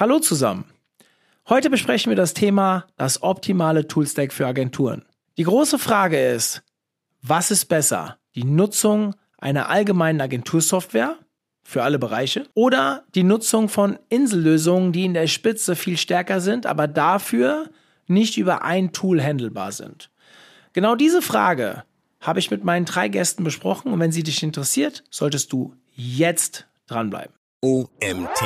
[0.00, 0.64] Hallo zusammen.
[1.46, 5.04] Heute besprechen wir das Thema das optimale Toolstack für Agenturen.
[5.36, 6.62] Die große Frage ist,
[7.20, 8.16] was ist besser?
[8.34, 11.18] Die Nutzung einer allgemeinen Agentursoftware
[11.64, 16.64] für alle Bereiche oder die Nutzung von Insellösungen, die in der Spitze viel stärker sind,
[16.64, 17.68] aber dafür
[18.06, 20.10] nicht über ein Tool handelbar sind.
[20.72, 21.84] Genau diese Frage
[22.22, 26.66] habe ich mit meinen drei Gästen besprochen und wenn sie dich interessiert, solltest du jetzt
[26.86, 27.34] dranbleiben.
[27.60, 28.40] OMT.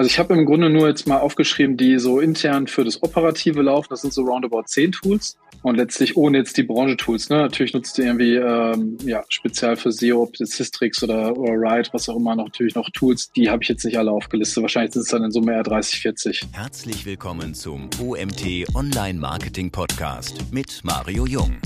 [0.00, 3.60] Also ich habe im Grunde nur jetzt mal aufgeschrieben, die so intern für das Operative
[3.60, 3.88] laufen.
[3.90, 5.36] Das sind so roundabout 10 Tools.
[5.60, 7.28] Und letztlich ohne jetzt die Branche-Tools.
[7.28, 7.36] Ne?
[7.36, 11.90] Natürlich nutzt ihr irgendwie ähm, ja, speziell für SEO, ob jetzt Systrix oder, oder Ride,
[11.92, 13.30] was auch immer, noch, natürlich noch Tools.
[13.32, 14.62] Die habe ich jetzt nicht alle aufgelistet.
[14.62, 16.46] Wahrscheinlich sind es dann in Summe eher 30, 40.
[16.52, 21.58] Herzlich willkommen zum OMT Online Marketing Podcast mit Mario Jung.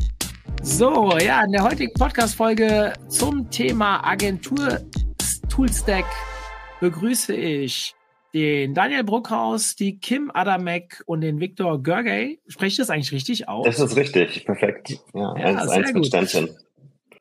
[0.61, 6.07] So, ja, in der heutigen Podcast-Folge zum Thema Agentur-Toolstack
[6.81, 7.95] begrüße ich
[8.35, 12.41] den Daniel Bruckhaus, die Kim Adamek und den Viktor Görgey.
[12.49, 13.65] Spreche ich das eigentlich richtig aus?
[13.65, 14.99] Das ist richtig, perfekt.
[15.15, 16.51] Ja, ja eins, eins mit Sternchen.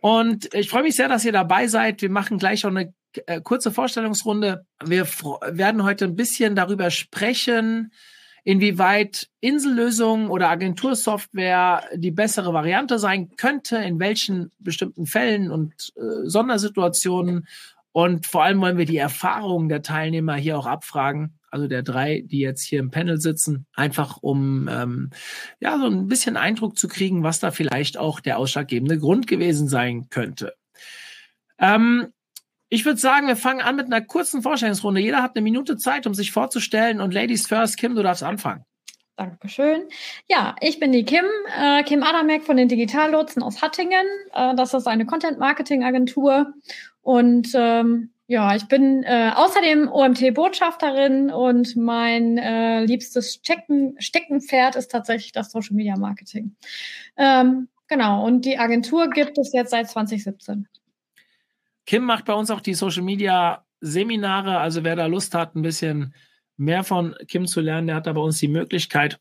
[0.02, 2.02] Und ich freue mich sehr, dass ihr dabei seid.
[2.02, 2.94] Wir machen gleich auch eine
[3.28, 4.66] äh, kurze Vorstellungsrunde.
[4.84, 7.94] Wir werden heute ein bisschen darüber sprechen,
[8.44, 16.28] inwieweit Insellösungen oder Agentursoftware die bessere Variante sein könnte, in welchen bestimmten Fällen und äh,
[16.28, 17.48] Sondersituationen
[17.94, 22.24] und vor allem wollen wir die Erfahrungen der Teilnehmer hier auch abfragen, also der drei,
[22.26, 25.12] die jetzt hier im Panel sitzen, einfach um ähm,
[25.60, 29.68] ja so ein bisschen Eindruck zu kriegen, was da vielleicht auch der ausschlaggebende Grund gewesen
[29.70, 30.56] sein könnte.
[31.60, 32.08] Ähm,
[32.70, 35.00] ich würde sagen, wir fangen an mit einer kurzen Vorstellungsrunde.
[35.00, 37.00] Jeder hat eine Minute Zeit, um sich vorzustellen.
[37.00, 38.66] Und Ladies first, Kim, du darfst anfangen.
[39.16, 39.88] Dankeschön.
[40.28, 41.26] Ja, ich bin die Kim,
[41.60, 44.06] äh, Kim Adamek von den Digitallotsen aus Hattingen.
[44.34, 46.54] Äh, das ist eine Content-Marketing-Agentur
[47.02, 54.90] und ähm, ja, ich bin äh, außerdem OMT-Botschafterin und mein äh, liebstes Stecken, Steckenpferd ist
[54.90, 56.56] tatsächlich das Social Media Marketing.
[57.18, 60.68] Ähm, genau, und die Agentur gibt es jetzt seit 2017.
[61.86, 65.62] Kim macht bei uns auch die Social Media Seminare, also wer da Lust hat, ein
[65.62, 66.16] bisschen
[66.58, 69.20] mehr von Kim zu lernen, der hat da bei uns die Möglichkeit.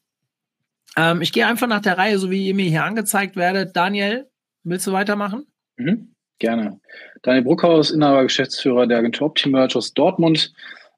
[0.97, 3.77] Ähm, ich gehe einfach nach der Reihe, so wie ihr mir hier angezeigt werdet.
[3.77, 4.29] Daniel,
[4.65, 5.47] willst du weitermachen?
[5.77, 6.15] Mhm.
[6.39, 6.81] Gerne.
[7.23, 10.53] Daniel Bruckhaus, Inhaber, Geschäftsführer der Agentur Optimerge aus Dortmund.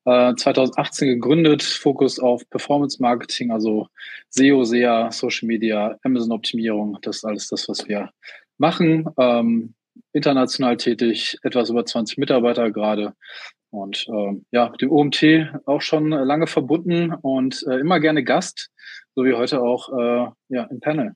[0.07, 3.89] Äh, 2018 gegründet, Fokus auf Performance Marketing, also
[4.31, 6.99] SEO, SEA, Social Media, Amazon-Optimierung.
[7.03, 8.11] Das ist alles das, was wir
[8.59, 9.07] machen.
[9.19, 9.75] Ähm,
[10.13, 13.15] international tätig, etwas über 20 Mitarbeiter gerade.
[13.75, 15.25] Und ähm, ja, mit dem OMT
[15.67, 18.71] auch schon lange verbunden und äh, immer gerne Gast,
[19.17, 21.15] so wie heute auch äh, ja, im Panel.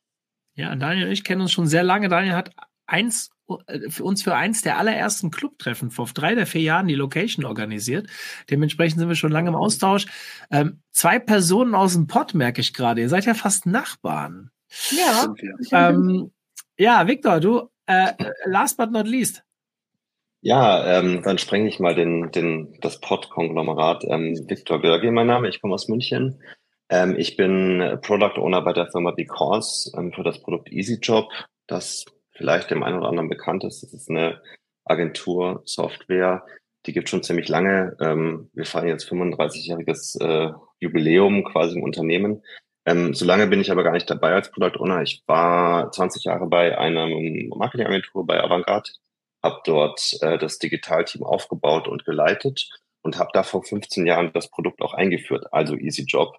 [0.54, 2.08] Ja, Daniel und ich kennen uns schon sehr lange.
[2.08, 2.50] Daniel hat
[2.86, 3.30] eins
[3.68, 7.44] äh, für uns für eins der allerersten Clubtreffen vor drei der vier Jahren die Location
[7.44, 8.08] organisiert.
[8.50, 10.06] Dementsprechend sind wir schon lange im Austausch.
[10.50, 13.00] Ähm, zwei Personen aus dem Pott merke ich gerade.
[13.00, 14.50] Ihr seid ja fast Nachbarn.
[14.90, 15.32] Ja.
[15.70, 16.32] Ähm,
[16.76, 18.12] ja, Victor, du, äh,
[18.44, 19.44] last but not least.
[20.40, 24.04] Ja, ähm, dann sprenge ich mal den, den, das Pod-Konglomerat.
[24.08, 26.40] Ähm, Victor Görge, mein Name, ich komme aus München.
[26.90, 31.28] Ähm, ich bin Product Owner bei der Firma Because ähm, für das Produkt EasyJob.
[31.66, 33.82] Das vielleicht dem einen oder anderen bekannt ist.
[33.82, 34.40] Das ist eine
[34.84, 36.44] Agentur, Software,
[36.86, 37.96] die gibt schon ziemlich lange.
[38.00, 42.42] Ähm, wir feiern jetzt 35-jähriges äh, Jubiläum quasi im Unternehmen.
[42.86, 45.02] Ähm, so lange bin ich aber gar nicht dabei als Product Owner.
[45.02, 48.90] Ich war 20 Jahre bei einer Marketingagentur bei Avantgarde,
[49.42, 52.68] habe dort äh, das Digitalteam aufgebaut und geleitet
[53.02, 56.36] und habe da vor 15 Jahren das Produkt auch eingeführt, also Easy Job.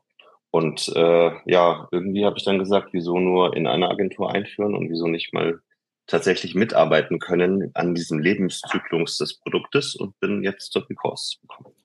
[0.52, 4.90] Und äh, ja, irgendwie habe ich dann gesagt, wieso nur in einer Agentur einführen und
[4.90, 5.60] wieso nicht mal
[6.08, 11.76] tatsächlich mitarbeiten können an diesem Lebenszyklus des Produktes und bin jetzt zur Because gekommen.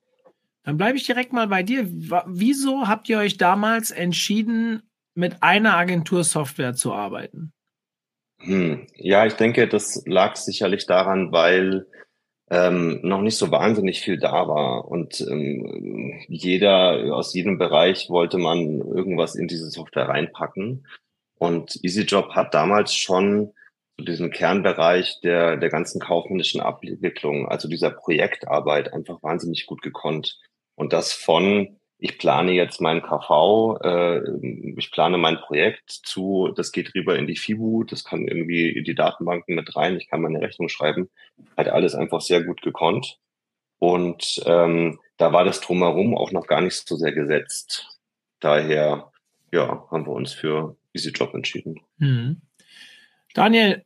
[0.63, 1.85] Dann bleibe ich direkt mal bei dir.
[2.25, 4.81] Wieso habt ihr euch damals entschieden,
[5.13, 7.53] mit einer Agentursoftware zu arbeiten?
[8.39, 8.87] Hm.
[8.95, 11.87] Ja, ich denke, das lag sicherlich daran, weil
[12.49, 18.37] ähm, noch nicht so wahnsinnig viel da war und ähm, jeder aus jedem Bereich wollte
[18.37, 20.85] man irgendwas in diese Software reinpacken.
[21.37, 23.51] Und EasyJob hat damals schon
[23.97, 30.39] zu diesem Kernbereich der, der ganzen kaufmännischen Abwicklung, also dieser Projektarbeit einfach wahnsinnig gut gekonnt.
[30.75, 34.21] Und das von, ich plane jetzt mein KV, äh,
[34.77, 38.83] ich plane mein Projekt zu, das geht rüber in die FIBU, das kann irgendwie in
[38.83, 41.09] die Datenbanken mit rein, ich kann meine Rechnung schreiben,
[41.57, 43.17] hat alles einfach sehr gut gekonnt.
[43.79, 47.99] Und ähm, da war das drumherum auch noch gar nicht so sehr gesetzt.
[48.39, 49.11] Daher,
[49.51, 51.81] ja, haben wir uns für EasyJob entschieden.
[51.97, 52.41] Mhm.
[53.33, 53.83] Daniel,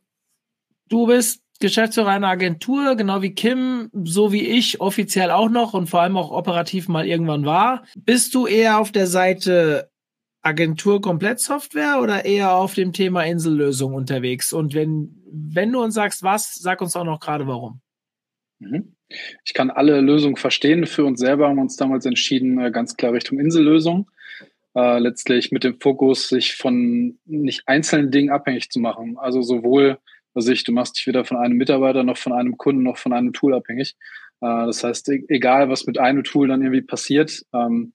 [0.90, 5.88] du bist Geschäftsführer einer Agentur, genau wie Kim, so wie ich offiziell auch noch und
[5.88, 7.84] vor allem auch operativ mal irgendwann war.
[7.96, 9.90] Bist du eher auf der Seite
[10.42, 14.54] Agentur Komplettsoftware oder eher auf dem Thema Insellösung unterwegs?
[14.54, 17.80] Und wenn, wenn du uns sagst, was, sag uns auch noch gerade warum.
[18.58, 18.96] Mhm.
[19.44, 20.86] Ich kann alle Lösungen verstehen.
[20.86, 24.08] Für uns selber haben wir uns damals entschieden, äh, ganz klar Richtung Insellösung.
[24.74, 29.18] Äh, letztlich mit dem Fokus, sich von nicht einzelnen Dingen abhängig zu machen.
[29.18, 29.98] Also sowohl
[30.34, 33.32] also du machst dich weder von einem Mitarbeiter noch von einem Kunden noch von einem
[33.32, 33.96] Tool abhängig.
[34.40, 37.92] Äh, das heißt, e-, egal was mit einem Tool dann irgendwie passiert, ähm,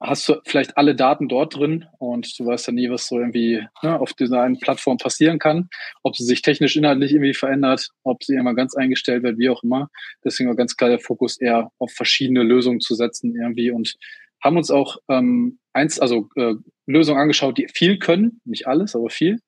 [0.00, 3.64] hast du vielleicht alle Daten dort drin und du weißt ja nie, was so irgendwie
[3.82, 5.68] ne, auf dieser einen Plattform passieren kann,
[6.02, 9.62] ob sie sich technisch inhaltlich irgendwie verändert, ob sie immer ganz eingestellt wird, wie auch
[9.62, 9.88] immer.
[10.24, 13.96] Deswegen war ganz klar der Fokus eher auf verschiedene Lösungen zu setzen irgendwie und
[14.42, 16.54] haben uns auch ähm, eins, also äh,
[16.86, 19.40] Lösungen angeschaut, die viel können, nicht alles, aber viel.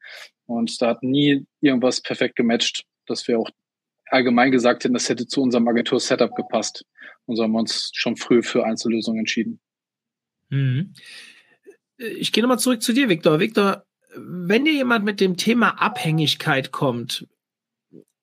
[0.51, 3.51] Und da hat nie irgendwas perfekt gematcht, dass wir auch
[4.07, 6.85] allgemein gesagt hätten, das hätte zu unserem Agentur-Setup gepasst.
[7.27, 9.61] Und so haben wir uns schon früh für Einzellösungen entschieden.
[10.49, 10.95] Mhm.
[11.99, 13.39] Ich gehe nochmal zurück zu dir, Viktor.
[13.39, 13.85] Viktor,
[14.17, 17.29] wenn dir jemand mit dem Thema Abhängigkeit kommt,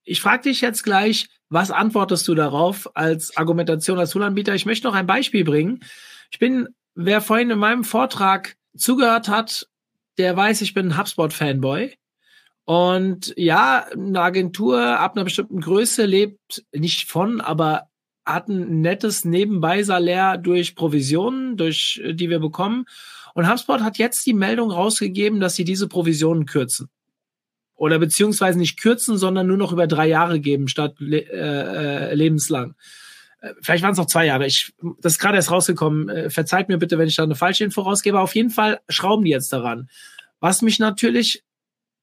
[0.04, 4.54] ich frage dich jetzt gleich, was antwortest du darauf als Argumentation als Toolanbieter?
[4.54, 5.80] Ich möchte noch ein Beispiel bringen.
[6.30, 9.70] Ich bin, wer vorhin in meinem Vortrag zugehört hat,
[10.18, 11.96] der weiß, ich bin ein HubSpot-Fanboy.
[12.68, 17.84] Und ja, eine Agentur ab einer bestimmten Größe lebt nicht von, aber
[18.26, 22.84] hat ein nettes Nebenbei-Salär durch Provisionen, durch die wir bekommen.
[23.34, 26.90] Und HubSpot hat jetzt die Meldung rausgegeben, dass sie diese Provisionen kürzen.
[27.76, 32.76] Oder beziehungsweise nicht kürzen, sondern nur noch über drei Jahre geben statt le äh, lebenslang.
[33.40, 34.46] Äh, vielleicht waren es noch zwei Jahre.
[34.46, 36.10] Ich, das ist gerade erst rausgekommen.
[36.10, 38.20] Äh, verzeiht mir bitte, wenn ich da eine falsche Info rausgebe.
[38.20, 39.88] Auf jeden Fall schrauben die jetzt daran.
[40.42, 41.46] Was mich natürlich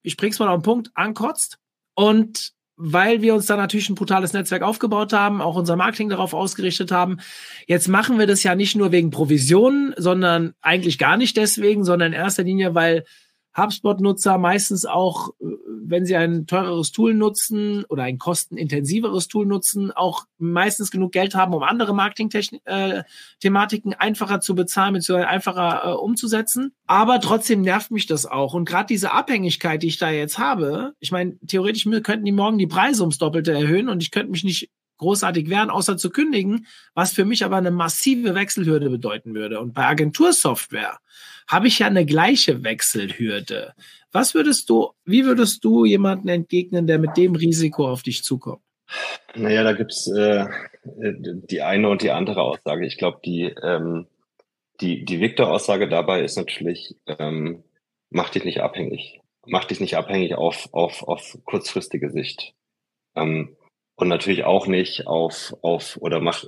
[0.04, 1.58] ich bring's mal auf den Punkt, ankotzt.
[1.94, 6.34] Und weil wir uns da natürlich ein brutales Netzwerk aufgebaut haben, auch unser Marketing darauf
[6.34, 7.18] ausgerichtet haben.
[7.66, 12.12] Jetzt machen wir das ja nicht nur wegen Provisionen, sondern eigentlich gar nicht deswegen, sondern
[12.12, 13.04] in erster Linie, weil
[13.56, 15.44] HubSpot-Nutzer meistens auch, äh,
[15.86, 21.34] wenn sie ein teureres Tool nutzen oder ein kostenintensiveres Tool nutzen, auch meistens genug Geld
[21.34, 26.72] haben, um andere Marketing-Thematiken äh, einfacher zu bezahlen, beziehungsweise einfacher äh, umzusetzen.
[26.86, 28.54] Aber trotzdem nervt mich das auch.
[28.54, 32.58] Und gerade diese Abhängigkeit, die ich da jetzt habe, ich meine, theoretisch könnten die morgen
[32.58, 36.66] die Preise ums Doppelte erhöhen und ich könnte mich nicht großartig wären, außer zu kündigen,
[36.94, 39.60] was für mich aber eine massive Wechselhürde bedeuten würde.
[39.60, 40.98] Und bei Agentursoftware
[41.48, 43.74] habe ich ja eine gleiche Wechselhürde.
[44.12, 48.62] Was würdest du, wie würdest du jemanden entgegnen, der mit dem Risiko auf dich zukommt?
[49.34, 50.46] Naja, da gibt's äh,
[50.84, 52.86] die eine und die andere Aussage.
[52.86, 54.06] Ich glaube, die, ähm,
[54.80, 57.64] die, die Victor-Aussage dabei ist natürlich, ähm,
[58.10, 59.20] mach dich nicht abhängig.
[59.46, 62.54] Mach dich nicht abhängig auf, auf, auf kurzfristige Sicht.
[63.14, 63.56] Ähm,
[63.96, 66.44] und natürlich auch nicht auf, auf oder mach,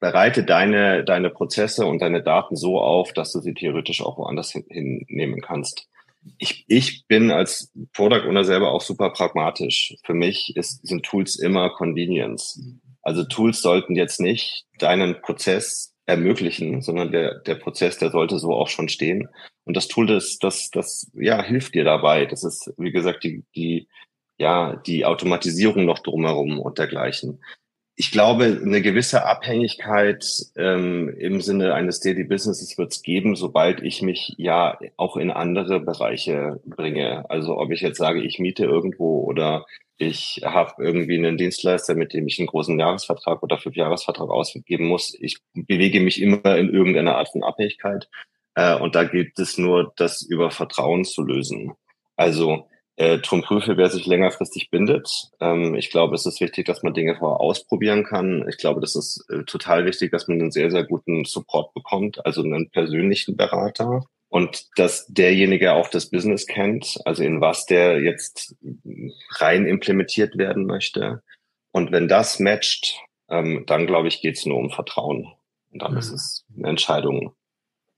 [0.00, 4.52] bereite deine, deine Prozesse und deine Daten so auf, dass du sie theoretisch auch woanders
[4.52, 5.88] hin, hinnehmen kannst.
[6.38, 9.96] Ich, ich bin als Product Owner selber auch super pragmatisch.
[10.04, 12.60] Für mich ist, sind Tools immer Convenience.
[13.02, 18.52] Also Tools sollten jetzt nicht deinen Prozess ermöglichen, sondern der, der Prozess, der sollte so
[18.52, 19.28] auch schon stehen.
[19.64, 22.24] Und das Tool, das, das, das, ja, hilft dir dabei.
[22.24, 23.88] Das ist, wie gesagt, die, die,
[24.38, 27.42] ja, die Automatisierung noch drumherum und dergleichen.
[28.00, 30.24] Ich glaube, eine gewisse Abhängigkeit
[30.54, 35.32] ähm, im Sinne eines Daily Businesses wird es geben, sobald ich mich ja auch in
[35.32, 37.28] andere Bereiche bringe.
[37.28, 42.12] Also ob ich jetzt sage, ich miete irgendwo oder ich habe irgendwie einen Dienstleister, mit
[42.12, 45.16] dem ich einen großen Jahresvertrag oder Fünfjahresvertrag ausgeben muss.
[45.18, 48.08] Ich bewege mich immer in irgendeiner Art von Abhängigkeit.
[48.54, 51.72] Äh, und da gilt es nur, das über Vertrauen zu lösen.
[52.14, 52.68] Also
[52.98, 55.30] äh, drum prüfe, wer sich längerfristig bindet.
[55.38, 58.44] Ähm, ich glaube, es ist wichtig, dass man Dinge vorher ausprobieren kann.
[58.48, 62.26] Ich glaube, das ist äh, total wichtig, dass man einen sehr, sehr guten Support bekommt,
[62.26, 64.04] also einen persönlichen Berater.
[64.30, 68.56] Und dass derjenige auch das Business kennt, also in was der jetzt
[69.36, 71.22] rein implementiert werden möchte.
[71.70, 75.32] Und wenn das matcht, ähm, dann glaube ich, geht es nur um Vertrauen.
[75.72, 75.98] Und dann mhm.
[75.98, 77.32] ist es eine Entscheidung,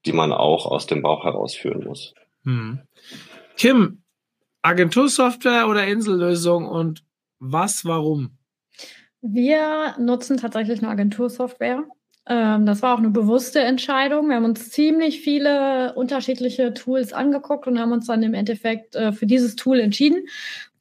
[0.04, 2.12] die man auch aus dem Bauch herausführen muss.
[2.44, 2.80] Mhm.
[3.56, 4.02] Kim,
[4.62, 7.04] Agentursoftware oder Insellösung und
[7.38, 8.38] was, warum?
[9.22, 11.84] Wir nutzen tatsächlich eine Agentursoftware.
[12.26, 14.28] Ähm, das war auch eine bewusste Entscheidung.
[14.28, 19.12] Wir haben uns ziemlich viele unterschiedliche Tools angeguckt und haben uns dann im Endeffekt äh,
[19.12, 20.26] für dieses Tool entschieden.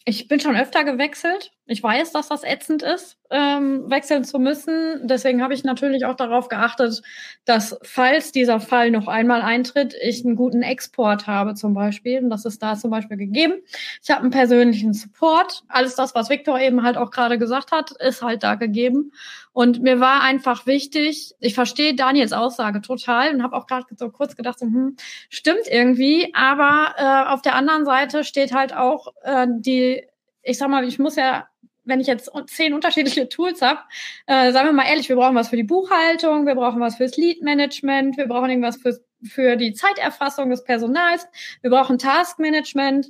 [0.05, 1.51] Ich bin schon öfter gewechselt.
[1.71, 5.07] Ich weiß, dass das ätzend ist, ähm, wechseln zu müssen.
[5.07, 7.03] Deswegen habe ich natürlich auch darauf geachtet,
[7.45, 12.23] dass, falls dieser Fall noch einmal eintritt, ich einen guten Export habe zum Beispiel.
[12.23, 13.53] Und das ist da zum Beispiel gegeben.
[14.01, 15.61] Ich habe einen persönlichen Support.
[15.67, 19.11] Alles das, was Victor eben halt auch gerade gesagt hat, ist halt da gegeben.
[19.53, 24.09] Und mir war einfach wichtig, ich verstehe Daniels Aussage total und habe auch gerade so
[24.09, 24.95] kurz gedacht, so, hm,
[25.29, 26.33] stimmt irgendwie.
[26.33, 30.01] Aber äh, auf der anderen Seite steht halt auch äh, die
[30.43, 31.48] ich sag mal, ich muss ja
[31.89, 33.79] wenn ich jetzt zehn unterschiedliche Tools habe,
[34.27, 37.17] äh, sagen wir mal ehrlich, wir brauchen was für die Buchhaltung, wir brauchen was fürs
[37.17, 41.27] Lead-Management, wir brauchen irgendwas für, für die Zeiterfassung des Personals,
[41.61, 43.07] wir brauchen Task-Management.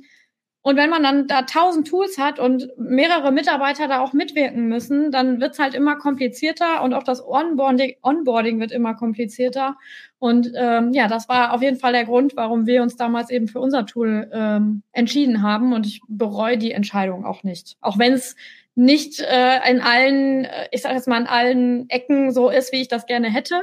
[0.62, 5.10] Und wenn man dann da tausend Tools hat und mehrere Mitarbeiter da auch mitwirken müssen,
[5.10, 9.78] dann wird's halt immer komplizierter und auch das Onboarding, Onboarding wird immer komplizierter.
[10.18, 13.48] Und ähm, ja, das war auf jeden Fall der Grund, warum wir uns damals eben
[13.48, 15.72] für unser Tool ähm, entschieden haben.
[15.72, 17.78] Und ich bereue die Entscheidung auch nicht.
[17.80, 18.36] Auch wenn es
[18.80, 22.80] nicht äh, in allen, äh, ich sage jetzt mal, in allen Ecken so ist, wie
[22.80, 23.62] ich das gerne hätte.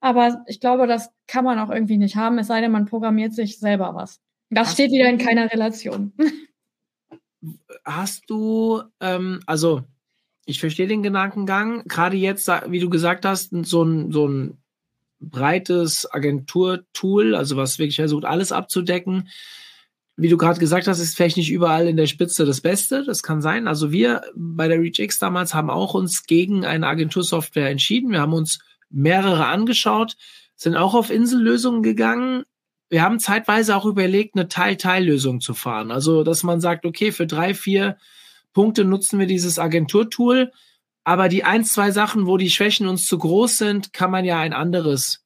[0.00, 3.32] Aber ich glaube, das kann man auch irgendwie nicht haben, es sei denn, man programmiert
[3.32, 4.20] sich selber was.
[4.50, 6.12] Das hast steht wieder in keiner Relation.
[7.86, 9.82] Hast du, ähm, also
[10.44, 14.58] ich verstehe den Gedankengang, gerade jetzt, wie du gesagt hast, so ein, so ein
[15.20, 19.30] breites Agenturtool, also was wirklich versucht, alles abzudecken
[20.16, 23.04] wie du gerade gesagt hast, ist vielleicht nicht überall in der Spitze das Beste.
[23.04, 23.66] Das kann sein.
[23.66, 28.10] Also wir bei der ReachX damals haben auch uns gegen eine Agentursoftware entschieden.
[28.10, 28.58] Wir haben uns
[28.90, 30.16] mehrere angeschaut,
[30.56, 32.44] sind auch auf Insellösungen gegangen.
[32.90, 35.90] Wir haben zeitweise auch überlegt, eine Teil-Teil-Lösung zu fahren.
[35.90, 37.96] Also, dass man sagt, okay, für drei, vier
[38.52, 40.50] Punkte nutzen wir dieses Agenturtool.
[41.04, 44.40] Aber die ein, zwei Sachen, wo die Schwächen uns zu groß sind, kann man ja
[44.40, 45.24] ein anderes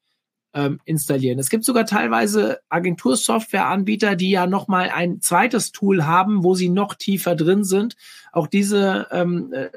[0.54, 1.38] ähm, installieren.
[1.38, 6.68] Es gibt sogar teilweise Agentursoftwareanbieter, die ja noch mal ein zweites Tool haben, wo sie
[6.68, 7.96] noch tiefer drin sind.
[8.32, 9.70] Auch diese ähm, äh,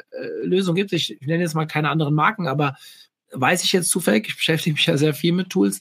[0.44, 1.02] Lösung gibt es.
[1.02, 2.78] Ich, ich nenne jetzt mal keine anderen Marken, aber
[3.32, 4.28] weiß ich jetzt zufällig.
[4.30, 5.80] Ich beschäftige mich ja sehr viel mit Tools.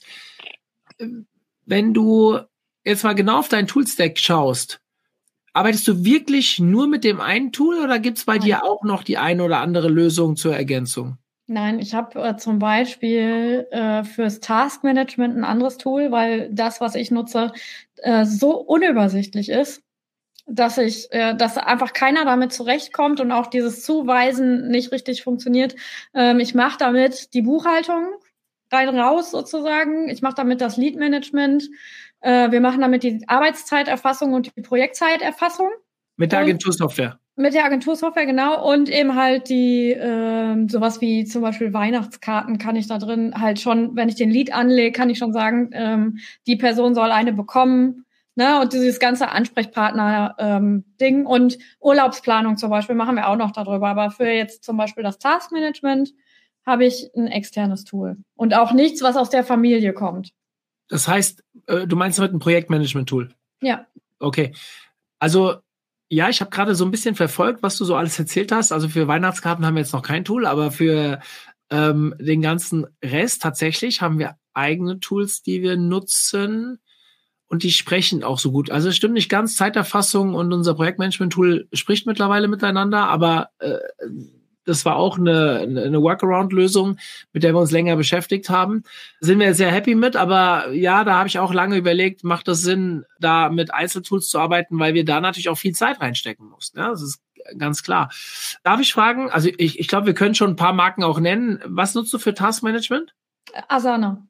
[1.65, 2.39] Wenn du
[2.83, 4.81] jetzt mal genau auf deinen Toolstack schaust,
[5.53, 9.03] arbeitest du wirklich nur mit dem einen Tool oder gibt es bei dir auch noch
[9.03, 11.17] die eine oder andere Lösung zur Ergänzung?
[11.49, 16.95] Nein, ich habe äh, zum Beispiel äh, fürs Taskmanagement ein anderes Tool, weil das, was
[16.95, 17.53] ich nutze,
[17.97, 19.81] äh, so unübersichtlich ist,
[20.45, 25.75] dass ich, äh, dass einfach keiner damit zurechtkommt und auch dieses Zuweisen nicht richtig funktioniert.
[26.13, 28.07] Ähm, ich mache damit die Buchhaltung
[28.69, 30.09] rein raus sozusagen.
[30.09, 31.69] Ich mache damit das Lead-Management.
[32.19, 35.69] Äh, wir machen damit die Arbeitszeiterfassung und die Projektzeiterfassung.
[36.17, 37.19] Mit der Agentursoftware.
[37.39, 38.67] Mit der Agentursoftware, genau.
[38.67, 43.59] Und eben halt die, ähm, sowas wie zum Beispiel Weihnachtskarten kann ich da drin halt
[43.59, 46.17] schon, wenn ich den Lied anlege, kann ich schon sagen, ähm,
[46.47, 48.05] die Person soll eine bekommen.
[48.33, 48.59] Ne?
[48.59, 53.89] Und dieses ganze Ansprechpartner-Ding ähm, und Urlaubsplanung zum Beispiel machen wir auch noch darüber.
[53.89, 56.13] Aber für jetzt zum Beispiel das Taskmanagement
[56.65, 58.17] habe ich ein externes Tool.
[58.35, 60.31] Und auch nichts, was aus der Familie kommt.
[60.89, 63.29] Das heißt, äh, du meinst mit einem Projektmanagement-Tool?
[63.61, 63.85] Ja.
[64.17, 64.55] Okay.
[65.19, 65.57] Also
[66.09, 68.71] ja, ich habe gerade so ein bisschen verfolgt, was du so alles erzählt hast.
[68.71, 71.19] Also für Weihnachtskarten haben wir jetzt noch kein Tool, aber für
[71.69, 76.79] ähm, den ganzen Rest tatsächlich haben wir eigene Tools, die wir nutzen
[77.47, 78.71] und die sprechen auch so gut.
[78.71, 83.77] Also es stimmt nicht ganz, Zeiterfassung und unser Projektmanagement-Tool spricht mittlerweile miteinander, aber äh,
[84.67, 86.97] das war auch eine, eine Workaround-Lösung,
[87.31, 88.83] mit der wir uns länger beschäftigt haben.
[89.21, 92.61] Sind wir sehr happy mit, aber ja, da habe ich auch lange überlegt, macht das
[92.61, 96.79] Sinn, da mit Einzeltools zu arbeiten, weil wir da natürlich auch viel Zeit reinstecken mussten.
[96.79, 97.21] Ja, das ist
[97.57, 98.11] ganz klar.
[98.63, 101.61] Darf ich fragen, also ich, ich glaube, wir können schon ein paar Marken auch nennen.
[101.65, 103.13] Was nutzt du für Taskmanagement?
[103.69, 104.27] Asana.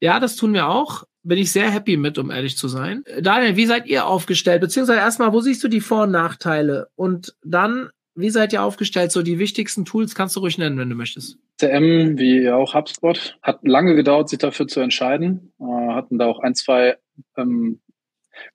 [0.00, 1.04] Ja, das tun wir auch.
[1.22, 3.04] Bin ich sehr happy mit, um ehrlich zu sein.
[3.20, 4.60] Daniel, wie seid ihr aufgestellt?
[4.60, 6.88] Beziehungsweise erstmal, wo siehst du die Vor- und Nachteile?
[6.96, 9.12] Und dann wie seid ihr aufgestellt?
[9.12, 11.38] So die wichtigsten Tools kannst du ruhig nennen, wenn du möchtest.
[11.58, 15.52] CM, wie auch HubSpot, hat lange gedauert, sich dafür zu entscheiden.
[15.60, 16.98] Äh, hatten da auch ein, zwei
[17.36, 17.80] ähm,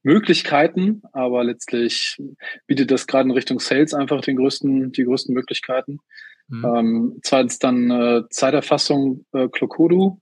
[0.03, 2.21] Möglichkeiten, aber letztlich
[2.65, 5.99] bietet das gerade in Richtung Sales einfach den größten, die größten Möglichkeiten.
[6.47, 6.65] Mhm.
[6.65, 10.19] Ähm, zweitens dann äh, Zeiterfassung äh, Clocodo.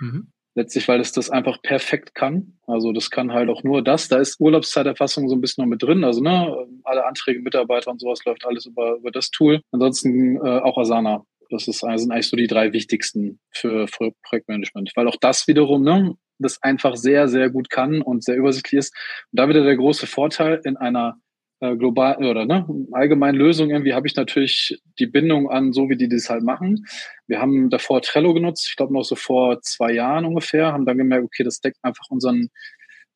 [0.00, 0.28] Mhm.
[0.56, 2.58] Letztlich, weil es das einfach perfekt kann.
[2.66, 4.08] Also das kann halt auch nur das.
[4.08, 6.04] Da ist Urlaubszeiterfassung so ein bisschen noch mit drin.
[6.04, 9.60] Also ne, alle Anträge, Mitarbeiter und sowas läuft alles über, über das Tool.
[9.72, 11.24] Ansonsten äh, auch Asana.
[11.50, 14.92] Das ist, also sind eigentlich so die drei wichtigsten für, für Projektmanagement.
[14.94, 18.94] Weil auch das wiederum, ne, das einfach sehr, sehr gut kann und sehr übersichtlich ist.
[19.32, 21.16] Und da wieder der große Vorteil in einer
[21.64, 25.96] äh, global oder ne, allgemeinen Lösung irgendwie habe ich natürlich die Bindung an, so wie
[25.96, 26.84] die das halt machen.
[27.26, 30.98] Wir haben davor Trello genutzt, ich glaube noch so vor zwei Jahren ungefähr, haben dann
[30.98, 32.50] gemerkt, okay, das deckt einfach unseren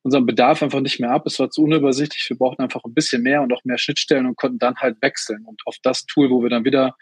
[0.01, 1.25] unseren Bedarf einfach nicht mehr ab.
[1.25, 2.25] Es war zu unübersichtlich.
[2.29, 5.43] Wir brauchten einfach ein bisschen mehr und auch mehr Schnittstellen und konnten dann halt wechseln.
[5.45, 6.95] Und auf das Tool, wo wir dann wieder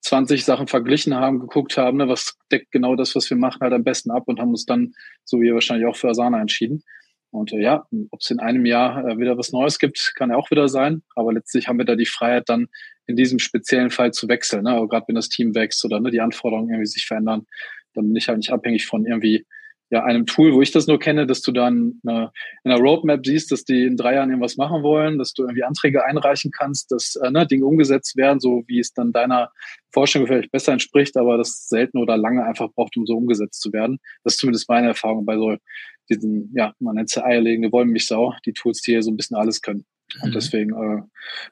[0.00, 3.74] 20 Sachen verglichen haben, geguckt haben, ne, was deckt genau das, was wir machen, halt
[3.74, 4.94] am besten ab und haben uns dann,
[5.24, 6.82] so wie ihr wahrscheinlich auch für Asana entschieden.
[7.30, 10.36] Und äh, ja, ob es in einem Jahr äh, wieder was Neues gibt, kann ja
[10.36, 11.02] auch wieder sein.
[11.14, 12.68] Aber letztlich haben wir da die Freiheit, dann
[13.06, 14.64] in diesem speziellen Fall zu wechseln.
[14.64, 14.86] Ne?
[14.88, 17.46] Gerade wenn das Team wächst oder ne, die Anforderungen irgendwie sich verändern,
[17.94, 19.46] dann bin ich halt nicht abhängig von irgendwie
[19.92, 22.30] ja, einem Tool, wo ich das nur kenne, dass du dann eine,
[22.62, 25.64] in einer Roadmap siehst, dass die in drei Jahren irgendwas machen wollen, dass du irgendwie
[25.64, 29.50] Anträge einreichen kannst, dass äh, ne, Dinge umgesetzt werden, so wie es dann deiner
[29.92, 33.72] Forschung vielleicht besser entspricht, aber das selten oder lange einfach braucht, um so umgesetzt zu
[33.72, 33.98] werden.
[34.22, 35.56] Das ist zumindest meine Erfahrung bei so
[36.10, 39.62] diesen, ja, man nennt sie eierlegende Wollmilchsau, die Tools, die hier so ein bisschen alles
[39.62, 39.84] können.
[40.22, 40.32] Und mhm.
[40.32, 41.02] deswegen äh,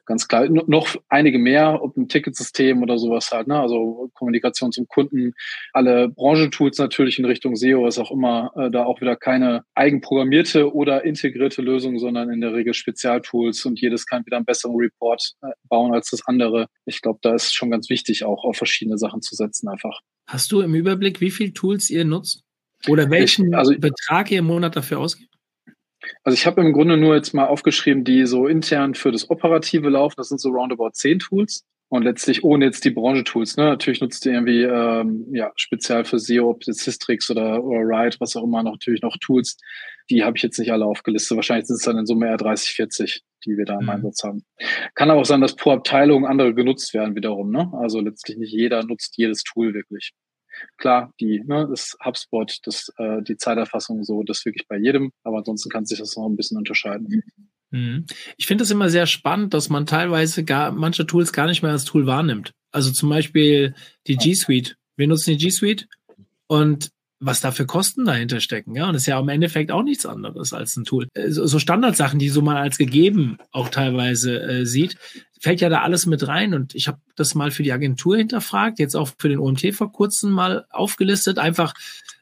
[0.05, 3.59] ganz klar, noch einige mehr, ob ein Ticketsystem oder sowas halt, ne?
[3.59, 5.33] also Kommunikation zum Kunden,
[5.71, 10.73] alle Branchentools natürlich in Richtung SEO, was auch immer, äh, da auch wieder keine eigenprogrammierte
[10.73, 15.35] oder integrierte Lösung, sondern in der Regel Spezialtools und jedes kann wieder einen besseren Report
[15.41, 16.67] äh, bauen als das andere.
[16.85, 20.01] Ich glaube, da ist schon ganz wichtig, auch auf verschiedene Sachen zu setzen einfach.
[20.27, 22.43] Hast du im Überblick, wie viele Tools ihr nutzt?
[22.87, 25.29] Oder welchen ich, also, Betrag ihr im Monat dafür ausgibt?
[26.23, 29.89] Also ich habe im Grunde nur jetzt mal aufgeschrieben, die so intern für das Operative
[29.89, 30.15] laufen.
[30.17, 31.65] Das sind so roundabout zehn Tools.
[31.91, 33.57] Und letztlich ohne jetzt die Branche-Tools.
[33.57, 33.65] Ne?
[33.65, 38.35] Natürlich nutzt ihr irgendwie ähm, ja, speziell für SEO, ob Systrix oder, oder Ride, was
[38.35, 39.57] auch immer, noch, natürlich noch Tools.
[40.11, 41.35] Die habe ich jetzt nicht alle aufgelistet.
[41.35, 43.89] Wahrscheinlich sind es dann in Summe eher 30, 40, die wir da im mhm.
[43.89, 44.43] Einsatz haben.
[44.93, 47.49] Kann aber auch sein, dass pro Abteilung andere genutzt werden wiederum.
[47.51, 47.71] Ne?
[47.73, 50.13] Also letztlich nicht jeder nutzt jedes Tool wirklich.
[50.77, 55.39] Klar, die, ne, das HubSpot, das, äh, die Zeiterfassung so, das wirklich bei jedem, aber
[55.39, 57.23] ansonsten kann sich das noch ein bisschen unterscheiden.
[57.71, 58.05] Mhm.
[58.37, 61.71] Ich finde es immer sehr spannend, dass man teilweise gar manche Tools gar nicht mehr
[61.71, 62.53] als Tool wahrnimmt.
[62.71, 63.75] Also zum Beispiel
[64.07, 64.77] die G Suite.
[64.95, 65.87] Wir nutzen die G Suite
[66.47, 68.75] und was da für Kosten dahinter stecken.
[68.75, 71.07] Ja, und ist ja im Endeffekt auch nichts anderes als ein Tool.
[71.13, 74.97] Äh, so Standardsachen, die so man als gegeben auch teilweise äh, sieht,
[75.39, 76.53] fällt ja da alles mit rein.
[76.53, 79.91] Und ich habe das mal für die Agentur hinterfragt, jetzt auch für den OMT vor
[79.91, 81.73] kurzem mal aufgelistet, einfach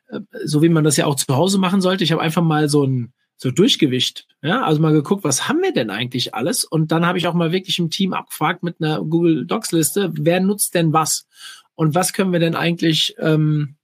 [0.10, 2.04] äh, so wie man das ja auch zu Hause machen sollte.
[2.04, 5.72] Ich habe einfach mal so ein so Durchgewicht, ja, also mal geguckt, was haben wir
[5.72, 6.63] denn eigentlich alles?
[6.63, 10.10] Und dann habe ich auch mal wirklich im Team abgefragt mit einer Google Docs Liste,
[10.13, 11.27] wer nutzt denn was?
[11.75, 13.77] Und was können wir denn eigentlich ähm,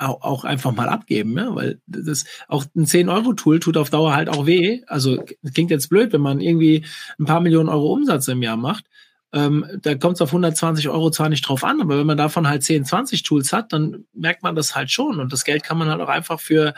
[0.00, 4.46] auch einfach mal abgeben, ja, weil das auch ein 10-Euro-Tool tut auf Dauer halt auch
[4.46, 4.82] weh.
[4.86, 6.84] Also klingt jetzt blöd, wenn man irgendwie
[7.18, 8.86] ein paar Millionen Euro Umsatz im Jahr macht.
[9.32, 12.48] Ähm, da kommt es auf 120 Euro zwar nicht drauf an, aber wenn man davon
[12.48, 15.18] halt 10, 20 Tools hat, dann merkt man das halt schon.
[15.18, 16.74] Und das Geld kann man halt auch einfach für,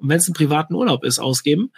[0.00, 1.70] wenn es ein privaten Urlaub ist, ausgeben.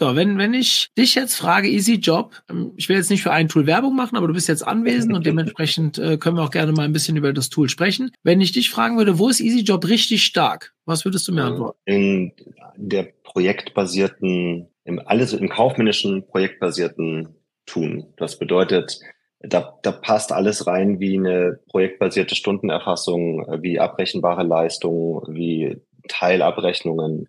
[0.00, 3.32] So, wenn, wenn ich dich jetzt frage, Easy Job, ähm, ich will jetzt nicht für
[3.32, 6.50] ein Tool Werbung machen, aber du bist jetzt anwesend und dementsprechend äh, können wir auch
[6.50, 8.10] gerne mal ein bisschen über das Tool sprechen.
[8.22, 10.72] Wenn ich dich fragen würde, wo ist Easy Job richtig stark?
[10.86, 11.78] Was würdest du mir antworten?
[11.84, 12.32] In
[12.76, 17.36] der projektbasierten, im, alles im kaufmännischen projektbasierten
[17.66, 18.06] Tun.
[18.16, 19.00] Das bedeutet,
[19.40, 25.76] da, da passt alles rein wie eine projektbasierte Stundenerfassung, wie abrechenbare Leistungen, wie
[26.08, 27.28] Teilabrechnungen,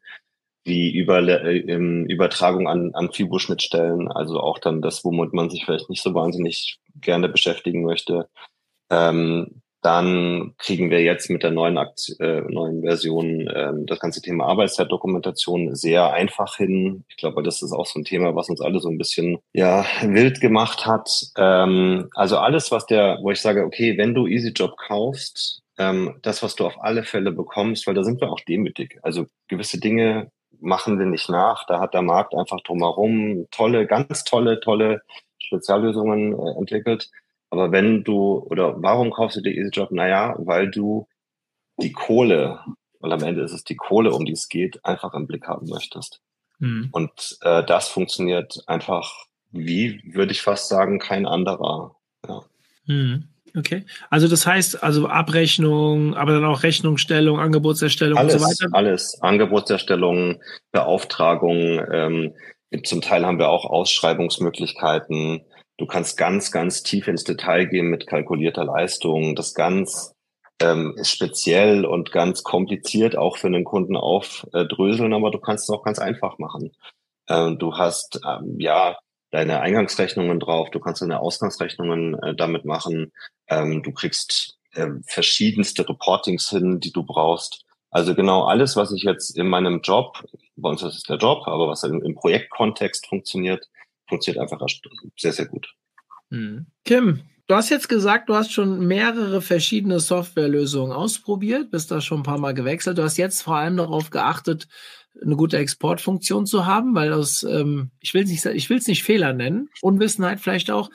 [0.63, 5.89] wie über, äh, Übertragung an, an FIBO-Schnittstellen, also auch dann das, womit man sich vielleicht
[5.89, 8.27] nicht so wahnsinnig gerne beschäftigen möchte.
[8.89, 14.21] Ähm, dann kriegen wir jetzt mit der neuen, Akt, äh, neuen Version äh, das ganze
[14.21, 17.03] Thema Arbeitszeitdokumentation sehr einfach hin.
[17.09, 19.83] Ich glaube, das ist auch so ein Thema, was uns alle so ein bisschen ja
[20.03, 21.09] wild gemacht hat.
[21.35, 26.43] Ähm, also alles, was der, wo ich sage, okay, wenn du EasyJob kaufst, ähm, das,
[26.43, 28.99] was du auf alle Fälle bekommst, weil da sind wir auch demütig.
[29.01, 30.29] Also gewisse Dinge
[30.61, 31.65] machen wir nicht nach.
[31.65, 35.01] Da hat der Markt einfach drumherum tolle, ganz tolle, tolle
[35.39, 37.09] Speziallösungen äh, entwickelt.
[37.49, 39.91] Aber wenn du, oder warum kaufst du dir EasyJob?
[39.91, 41.07] Naja, weil du
[41.81, 42.63] die Kohle,
[42.99, 45.67] weil am Ende ist es die Kohle, um die es geht, einfach im Blick haben
[45.67, 46.21] möchtest.
[46.59, 46.89] Mhm.
[46.91, 51.95] Und äh, das funktioniert einfach wie, würde ich fast sagen, kein anderer.
[52.27, 52.43] Ja.
[52.85, 53.30] Mhm.
[53.55, 53.85] Okay.
[54.09, 58.75] Also das heißt, also Abrechnung, aber dann auch Rechnungsstellung, Angebotserstellung alles, und so weiter?
[58.75, 59.21] Alles.
[59.21, 61.81] Angebotserstellung, Beauftragung.
[61.91, 62.33] Ähm,
[62.83, 65.41] zum Teil haben wir auch Ausschreibungsmöglichkeiten.
[65.77, 69.35] Du kannst ganz, ganz tief ins Detail gehen mit kalkulierter Leistung.
[69.35, 70.13] Das ganz
[70.61, 75.83] ähm, speziell und ganz kompliziert auch für einen Kunden aufdröseln, aber du kannst es auch
[75.83, 76.71] ganz einfach machen.
[77.27, 78.97] Ähm, du hast ähm, ja
[79.31, 83.11] deine Eingangsrechnungen drauf, du kannst deine Ausgangsrechnungen äh, damit machen,
[83.47, 87.65] ähm, du kriegst äh, verschiedenste Reportings hin, die du brauchst.
[87.89, 90.23] Also genau alles, was ich jetzt in meinem Job,
[90.55, 93.67] bei uns ist es der Job, aber was im, im Projektkontext funktioniert,
[94.07, 94.65] funktioniert einfach
[95.17, 95.73] sehr, sehr gut.
[96.29, 96.67] Hm.
[96.85, 102.21] Kim, Du hast jetzt gesagt, du hast schon mehrere verschiedene Softwarelösungen ausprobiert, bist da schon
[102.21, 102.97] ein paar Mal gewechselt.
[102.97, 104.69] Du hast jetzt vor allem darauf geachtet,
[105.21, 108.87] eine gute Exportfunktion zu haben, weil aus, ähm, ich will es nicht, ich will es
[108.87, 110.89] nicht Fehler nennen, Unwissenheit vielleicht auch.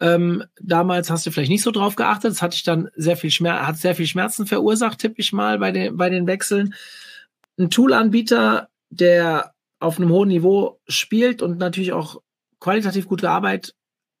[0.00, 2.32] Ähm, damals hast du vielleicht nicht so drauf geachtet.
[2.32, 5.58] Das hatte ich dann sehr viel Schmerz, hat sehr viel Schmerzen verursacht, tippe ich mal
[5.58, 6.74] bei den bei den Wechseln.
[7.58, 12.20] Ein Toolanbieter, der auf einem hohen Niveau spielt und natürlich auch
[12.60, 13.74] qualitativ gute Arbeit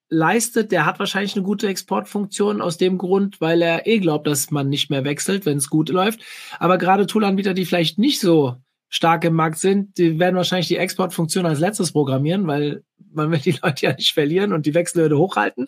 [0.08, 4.50] leistet, der hat wahrscheinlich eine gute Exportfunktion aus dem Grund, weil er eh glaubt, dass
[4.50, 6.20] man nicht mehr wechselt, wenn es gut läuft.
[6.58, 8.56] Aber gerade Toolanbieter, die vielleicht nicht so
[8.92, 13.38] stark im Markt sind, die werden wahrscheinlich die Exportfunktion als letztes programmieren, weil man will
[13.38, 15.66] die Leute ja nicht verlieren und die Wechselhürde hochhalten.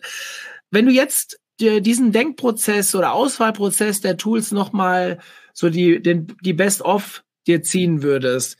[0.69, 5.19] Wenn du jetzt diesen Denkprozess oder Auswahlprozess der Tools nochmal
[5.53, 8.57] so die, den, die Best-of dir ziehen würdest,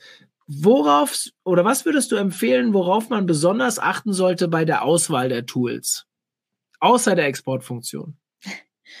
[0.48, 5.44] Worauf oder was würdest du empfehlen, worauf man besonders achten sollte bei der Auswahl der
[5.44, 6.06] Tools?
[6.78, 8.16] Außer der Exportfunktion.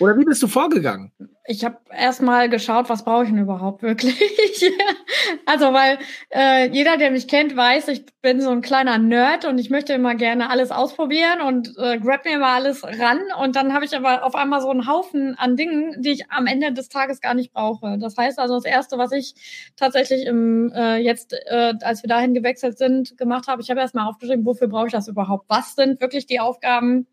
[0.00, 1.12] Oder wie bist du vorgegangen?
[1.48, 4.18] Ich habe erstmal geschaut, was brauche ich denn überhaupt wirklich?
[5.46, 5.98] also, weil
[6.30, 9.92] äh, jeder, der mich kennt, weiß, ich bin so ein kleiner Nerd und ich möchte
[9.92, 13.20] immer gerne alles ausprobieren und äh, grab mir immer alles ran.
[13.40, 16.46] Und dann habe ich aber auf einmal so einen Haufen an Dingen, die ich am
[16.46, 17.96] Ende des Tages gar nicht brauche.
[17.98, 19.34] Das heißt also, das Erste, was ich
[19.76, 24.08] tatsächlich im, äh, jetzt, äh, als wir dahin gewechselt sind, gemacht habe, ich habe erstmal
[24.08, 25.44] aufgeschrieben, wofür brauche ich das überhaupt?
[25.48, 27.06] Was sind wirklich die Aufgaben,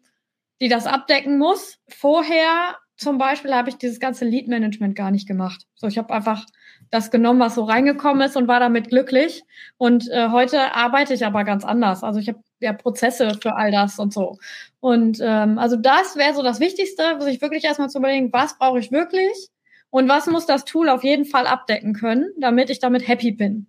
[0.64, 1.78] die das abdecken muss.
[1.90, 5.66] Vorher zum Beispiel habe ich dieses ganze Lead-Management gar nicht gemacht.
[5.76, 6.46] So, ich habe einfach
[6.90, 9.44] das genommen, was so reingekommen ist und war damit glücklich.
[9.78, 12.02] Und äh, heute arbeite ich aber ganz anders.
[12.02, 14.38] Also ich habe ja Prozesse für all das und so.
[14.80, 18.80] Und ähm, also das wäre so das Wichtigste, sich wirklich erstmal zu überlegen, was brauche
[18.80, 19.50] ich wirklich
[19.90, 23.68] und was muss das Tool auf jeden Fall abdecken können, damit ich damit happy bin.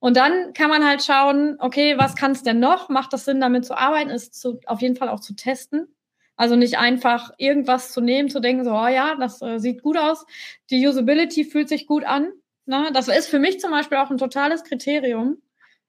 [0.00, 2.88] Und dann kann man halt schauen, okay, was kann es denn noch?
[2.88, 4.10] Macht das Sinn, damit zu arbeiten?
[4.10, 5.93] Ist zu, auf jeden Fall auch zu testen.
[6.36, 9.96] Also nicht einfach irgendwas zu nehmen, zu denken, so, oh ja, das äh, sieht gut
[9.96, 10.26] aus.
[10.70, 12.32] Die Usability fühlt sich gut an.
[12.66, 12.90] Ne?
[12.92, 15.38] Das ist für mich zum Beispiel auch ein totales Kriterium.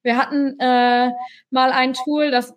[0.03, 1.12] Wir hatten äh,
[1.49, 2.53] mal ein Tool, das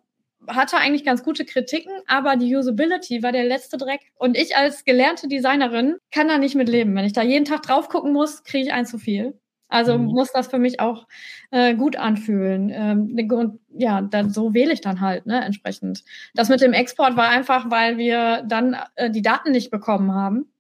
[0.47, 4.01] hatte eigentlich ganz gute Kritiken, aber die Usability war der letzte Dreck.
[4.17, 6.95] Und ich als gelernte Designerin kann da nicht mit leben.
[6.95, 9.39] Wenn ich da jeden Tag drauf gucken muss, kriege ich ein zu viel.
[9.69, 10.07] Also mhm.
[10.07, 11.07] muss das für mich auch
[11.51, 12.71] äh, gut anfühlen.
[12.71, 16.05] Ähm, und ja, dann so wähle ich dann halt, ne, entsprechend.
[16.35, 20.51] Das mit dem Export war einfach, weil wir dann äh, die Daten nicht bekommen haben.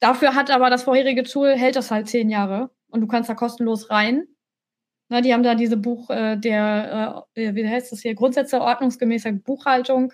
[0.00, 3.34] Dafür hat aber das vorherige Tool, hält das halt zehn Jahre und du kannst da
[3.34, 4.28] kostenlos rein.
[5.10, 9.32] Na, die haben da diese Buch äh, der, äh, wie heißt das hier, Grundsätze ordnungsgemäßer
[9.32, 10.12] Buchhaltung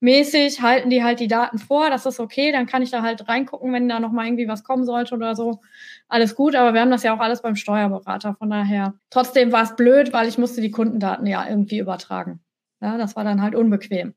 [0.00, 3.28] mäßig, halten die halt die Daten vor, das ist okay, dann kann ich da halt
[3.28, 5.60] reingucken, wenn da nochmal irgendwie was kommen sollte oder so.
[6.08, 8.94] Alles gut, aber wir haben das ja auch alles beim Steuerberater, von daher.
[9.10, 12.40] Trotzdem war es blöd, weil ich musste die Kundendaten ja irgendwie übertragen.
[12.80, 14.14] Ja, das war dann halt unbequem.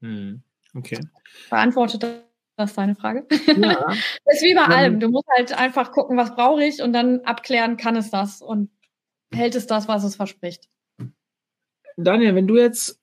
[0.00, 0.42] Hm,
[0.74, 1.00] okay.
[1.50, 2.06] Beantwortet
[2.56, 3.26] das deine Frage?
[3.56, 3.86] Ja.
[3.86, 3.96] das
[4.36, 5.00] ist wie bei allem.
[5.00, 8.70] Du musst halt einfach gucken, was brauche ich und dann abklären, kann es das und
[9.32, 10.68] hält es das, was es verspricht.
[11.96, 13.00] Daniel, wenn du jetzt,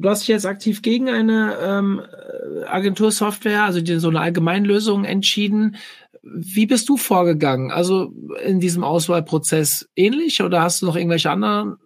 [0.00, 2.02] du hast dich jetzt aktiv gegen eine ähm,
[2.66, 5.76] Agentursoftware, also die, so eine Allgemeinlösung entschieden.
[6.22, 7.70] Wie bist du vorgegangen?
[7.70, 8.12] Also
[8.44, 11.76] in diesem Auswahlprozess ähnlich oder hast du noch irgendwelche anderen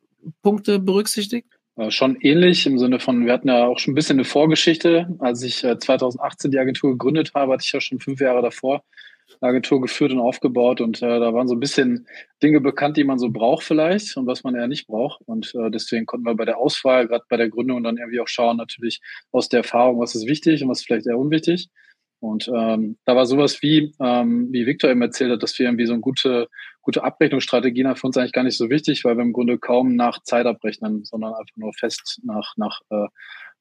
[0.42, 1.48] Punkte berücksichtigt?
[1.76, 5.08] Äh, schon ähnlich im Sinne von, wir hatten ja auch schon ein bisschen eine Vorgeschichte.
[5.18, 8.82] Als ich äh, 2018 die Agentur gegründet habe, hatte ich ja schon fünf Jahre davor
[9.44, 12.06] Agentur geführt und aufgebaut und äh, da waren so ein bisschen
[12.42, 15.20] Dinge bekannt, die man so braucht vielleicht und was man eher nicht braucht.
[15.26, 18.28] Und äh, deswegen konnten wir bei der Auswahl, gerade bei der Gründung, dann irgendwie auch
[18.28, 19.00] schauen, natürlich
[19.32, 21.68] aus der Erfahrung, was ist wichtig und was vielleicht eher unwichtig.
[22.20, 25.84] Und ähm, da war sowas wie, ähm, wie Victor eben erzählt hat, dass wir irgendwie
[25.84, 26.48] so eine gute,
[26.80, 30.22] gute Abrechnungsstrategie für uns eigentlich gar nicht so wichtig, weil wir im Grunde kaum nach
[30.22, 33.08] Zeit abrechnen, sondern einfach nur fest nach, nach äh,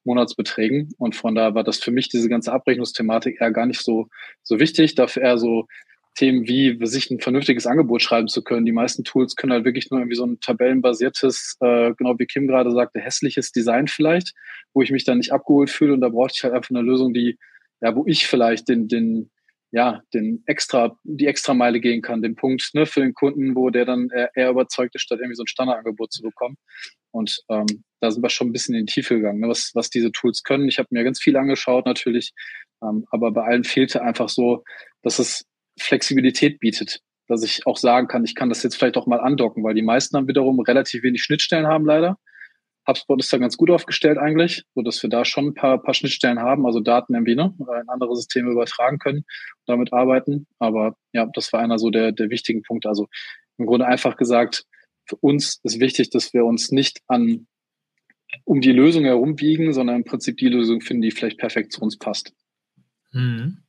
[0.05, 0.93] Monatsbeträgen.
[0.97, 4.07] Und von da war das für mich diese ganze Abrechnungsthematik eher gar nicht so,
[4.41, 4.95] so wichtig.
[4.95, 5.67] Dafür eher so
[6.15, 8.65] Themen wie sich ein vernünftiges Angebot schreiben zu können.
[8.65, 12.47] Die meisten Tools können halt wirklich nur irgendwie so ein tabellenbasiertes, äh, genau wie Kim
[12.47, 14.33] gerade sagte, hässliches Design vielleicht,
[14.73, 15.93] wo ich mich dann nicht abgeholt fühle.
[15.93, 17.39] Und da brauchte ich halt einfach eine Lösung, die,
[17.81, 19.31] ja, wo ich vielleicht den, den,
[19.73, 23.71] ja, den extra, die extra Meile gehen kann, den Punkt ne, für den Kunden, wo
[23.71, 26.57] der dann eher, eher überzeugt ist, statt irgendwie so ein Standardangebot zu bekommen.
[27.09, 27.65] Und ähm,
[27.99, 30.43] da sind wir schon ein bisschen in die Tiefe gegangen, ne, was, was diese Tools
[30.43, 30.67] können.
[30.67, 32.33] Ich habe mir ganz viel angeschaut natürlich,
[32.83, 34.63] ähm, aber bei allen fehlte einfach so,
[35.01, 35.43] dass es
[35.79, 39.63] Flexibilität bietet, dass ich auch sagen kann, ich kann das jetzt vielleicht auch mal andocken,
[39.63, 42.19] weil die meisten dann wiederum relativ wenig Schnittstellen haben leider.
[42.87, 45.93] HubSpot ist da ganz gut aufgestellt eigentlich, so dass wir da schon ein paar, paar
[45.93, 50.47] Schnittstellen haben, also Daten irgendwie ne, in andere Systeme übertragen können und damit arbeiten.
[50.59, 52.89] Aber ja, das war einer so der, der wichtigen Punkte.
[52.89, 53.07] Also
[53.57, 54.65] im Grunde einfach gesagt,
[55.05, 57.47] für uns ist wichtig, dass wir uns nicht an
[58.45, 61.81] um die Lösung herum biegen, sondern im Prinzip die Lösung finden, die vielleicht perfekt zu
[61.81, 62.33] uns passt.
[63.11, 63.59] Mhm.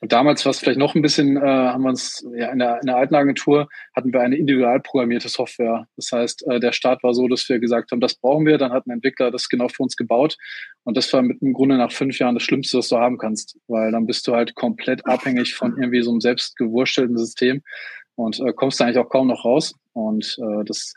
[0.00, 2.80] Und damals war es vielleicht noch ein bisschen, äh, haben wir uns ja, in, der,
[2.80, 5.86] in der alten Agentur hatten wir eine individual programmierte Software.
[5.96, 8.56] Das heißt, äh, der Start war so, dass wir gesagt haben, das brauchen wir.
[8.56, 10.36] Dann hat ein Entwickler das genau für uns gebaut.
[10.84, 13.58] Und das war mit im Grunde nach fünf Jahren das Schlimmste, was du haben kannst,
[13.68, 17.62] weil dann bist du halt komplett abhängig von irgendwie so einem selbstgewurstelten System
[18.14, 19.74] und äh, kommst da eigentlich auch kaum noch raus.
[19.92, 20.94] Und äh, das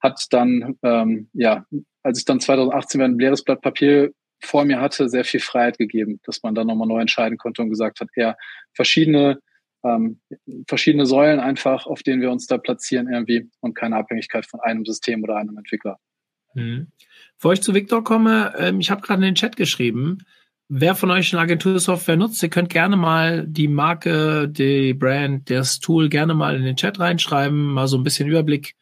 [0.00, 1.64] hat dann, ähm, ja,
[2.02, 6.20] als ich dann 2018 ein leeres Blatt Papier vor mir hatte, sehr viel Freiheit gegeben,
[6.24, 8.36] dass man dann nochmal neu entscheiden konnte und gesagt hat, eher
[8.72, 9.40] verschiedene,
[9.84, 10.20] ähm,
[10.66, 14.84] verschiedene Säulen einfach, auf denen wir uns da platzieren irgendwie und keine Abhängigkeit von einem
[14.84, 15.98] System oder einem Entwickler.
[16.54, 16.88] Mhm.
[17.36, 20.18] Bevor ich zu Victor komme, ähm, ich habe gerade in den Chat geschrieben,
[20.68, 25.80] wer von euch eine Agentursoftware nutzt, ihr könnt gerne mal die Marke, die Brand, das
[25.80, 28.76] Tool gerne mal in den Chat reinschreiben, mal so ein bisschen Überblick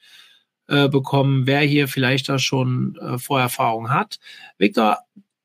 [0.68, 4.18] äh, bekommen, wer hier vielleicht da schon äh, Vorerfahrung hat.
[4.58, 4.98] Victor,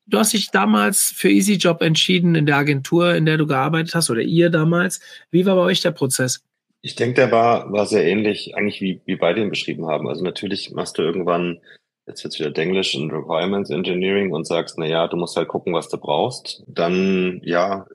[0.06, 4.10] du hast dich damals für EasyJob entschieden in der Agentur, in der du gearbeitet hast
[4.10, 5.00] oder ihr damals.
[5.30, 6.42] Wie war bei euch der Prozess?
[6.82, 10.06] Ich denke, der war, war sehr ähnlich, eigentlich wie, wie beide ihn beschrieben haben.
[10.06, 11.60] Also natürlich machst du irgendwann,
[12.06, 15.72] jetzt wird's wieder Englisch und Requirements Engineering und sagst, na ja, du musst halt gucken,
[15.72, 16.62] was du brauchst.
[16.66, 17.86] Dann, ja,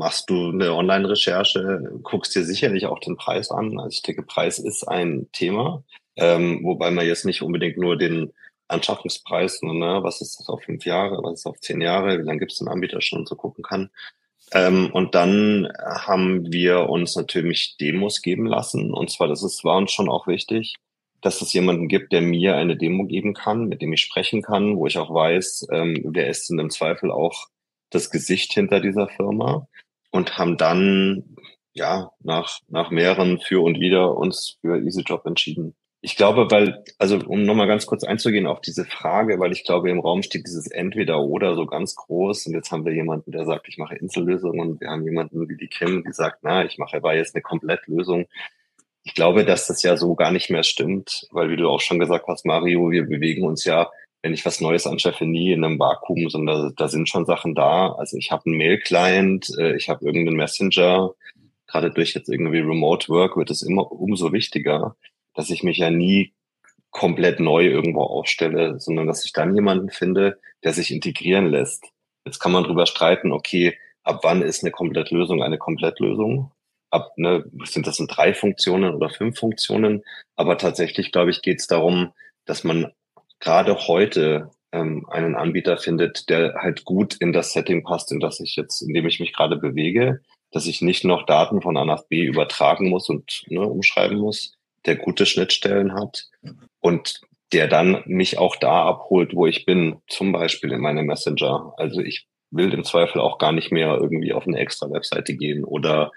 [0.00, 3.80] machst du eine Online-Recherche, guckst dir sicherlich auch den Preis an.
[3.80, 5.82] Also ich denke, Preis ist ein Thema.
[6.14, 8.32] Ähm, wobei man jetzt nicht unbedingt nur den,
[8.70, 12.40] Anschaffungspreis, ne, was ist das auf fünf Jahre, was ist auf zehn Jahre, wie lange
[12.40, 13.90] gibt es den Anbieter schon so gucken kann.
[14.52, 18.92] Ähm, und dann haben wir uns natürlich Demos geben lassen.
[18.92, 20.74] Und zwar, das ist, war uns schon auch wichtig,
[21.20, 24.76] dass es jemanden gibt, der mir eine Demo geben kann, mit dem ich sprechen kann,
[24.76, 27.46] wo ich auch weiß, ähm, wer ist denn im Zweifel auch
[27.90, 29.68] das Gesicht hinter dieser Firma.
[30.10, 31.36] Und haben dann,
[31.72, 35.76] ja, nach, nach mehreren für und wieder uns für EasyJob entschieden.
[36.02, 39.90] Ich glaube, weil, also um nochmal ganz kurz einzugehen auf diese Frage, weil ich glaube,
[39.90, 42.46] im Raum steht dieses Entweder-Oder so ganz groß.
[42.46, 45.58] Und jetzt haben wir jemanden, der sagt, ich mache Insellösungen und wir haben jemanden wie
[45.58, 48.26] die Kim, die sagt, na, ich mache aber jetzt eine Komplettlösung.
[49.02, 51.98] Ich glaube, dass das ja so gar nicht mehr stimmt, weil wie du auch schon
[51.98, 53.90] gesagt hast, Mario, wir bewegen uns ja,
[54.22, 57.92] wenn ich was Neues anschaffe, nie in einem Vakuum, sondern da, sind schon Sachen da.
[57.92, 61.12] Also ich habe einen Mail-Client, äh, ich habe irgendeinen Messenger.
[61.66, 64.96] Gerade durch jetzt irgendwie Remote Work wird es immer umso wichtiger
[65.34, 66.32] dass ich mich ja nie
[66.90, 71.84] komplett neu irgendwo aufstelle, sondern dass ich dann jemanden finde, der sich integrieren lässt.
[72.24, 76.52] Jetzt kann man drüber streiten, okay, ab wann ist eine Komplettlösung eine Komplettlösung?
[76.90, 80.02] Ab, ne, sind das sind drei Funktionen oder fünf Funktionen?
[80.34, 82.12] Aber tatsächlich, glaube ich, geht es darum,
[82.44, 82.92] dass man
[83.38, 88.40] gerade heute ähm, einen Anbieter findet, der halt gut in das Setting passt, in das
[88.40, 91.84] ich jetzt, in dem ich mich gerade bewege, dass ich nicht noch Daten von A
[91.84, 96.28] nach B übertragen muss und ne, umschreiben muss, der gute Schnittstellen hat
[96.80, 97.20] und
[97.52, 101.74] der dann mich auch da abholt, wo ich bin, zum Beispiel in meinem Messenger.
[101.76, 105.64] Also ich will im Zweifel auch gar nicht mehr irgendwie auf eine extra Webseite gehen
[105.64, 106.12] oder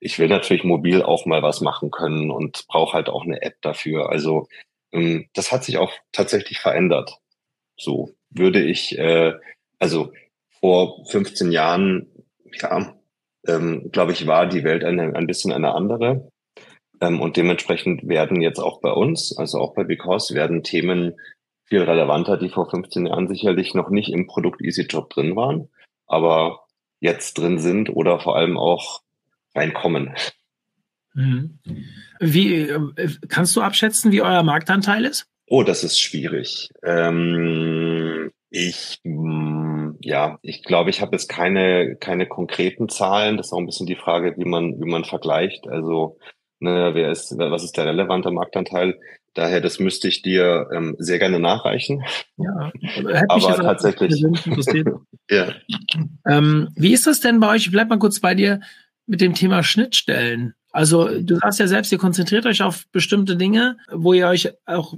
[0.00, 3.56] ich will natürlich mobil auch mal was machen können und brauche halt auch eine App
[3.62, 4.10] dafür.
[4.10, 4.48] Also
[4.92, 7.18] ähm, das hat sich auch tatsächlich verändert.
[7.76, 9.32] So würde ich, äh,
[9.78, 10.12] also
[10.60, 12.06] vor 15 Jahren,
[12.60, 12.94] ja,
[13.46, 16.30] ähm, glaube ich, war die Welt eine, ein bisschen eine andere.
[17.04, 21.14] Ähm, und dementsprechend werden jetzt auch bei uns, also auch bei Because, werden Themen
[21.64, 25.68] viel relevanter, die vor 15 Jahren sicherlich noch nicht im Produkt EasyJob drin waren,
[26.06, 26.60] aber
[27.00, 29.02] jetzt drin sind oder vor allem auch
[29.54, 30.14] reinkommen.
[31.14, 31.58] Mhm.
[32.20, 35.26] Wie äh, kannst du abschätzen, wie euer Marktanteil ist?
[35.46, 36.70] Oh, das ist schwierig.
[36.82, 39.00] Ähm, ich
[40.00, 43.36] ja, ich glaube, ich habe jetzt keine keine konkreten Zahlen.
[43.36, 45.68] Das ist auch ein bisschen die Frage, wie man wie man vergleicht.
[45.68, 46.18] Also
[46.64, 48.98] Ne, wer ist, was ist der relevante Marktanteil?
[49.34, 52.02] Daher, das müsste ich dir ähm, sehr gerne nachreichen.
[52.38, 52.72] Ja,
[53.28, 54.24] aber tatsächlich.
[55.30, 55.52] ja.
[56.26, 57.66] Ähm, wie ist das denn bei euch?
[57.66, 58.60] Ich bleib mal kurz bei dir
[59.06, 60.54] mit dem Thema Schnittstellen.
[60.72, 64.94] Also du sagst ja selbst, ihr konzentriert euch auf bestimmte Dinge, wo ihr euch auch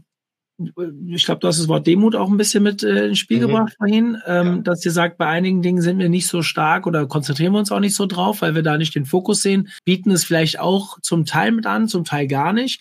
[0.58, 3.42] ich glaube, du hast das Wort Demut auch ein bisschen mit äh, ins Spiel mhm.
[3.42, 4.56] gebracht vorhin, ähm, ja.
[4.62, 7.72] dass ihr sagt, bei einigen Dingen sind wir nicht so stark oder konzentrieren wir uns
[7.72, 10.98] auch nicht so drauf, weil wir da nicht den Fokus sehen, bieten es vielleicht auch
[11.00, 12.80] zum Teil mit an, zum Teil gar nicht.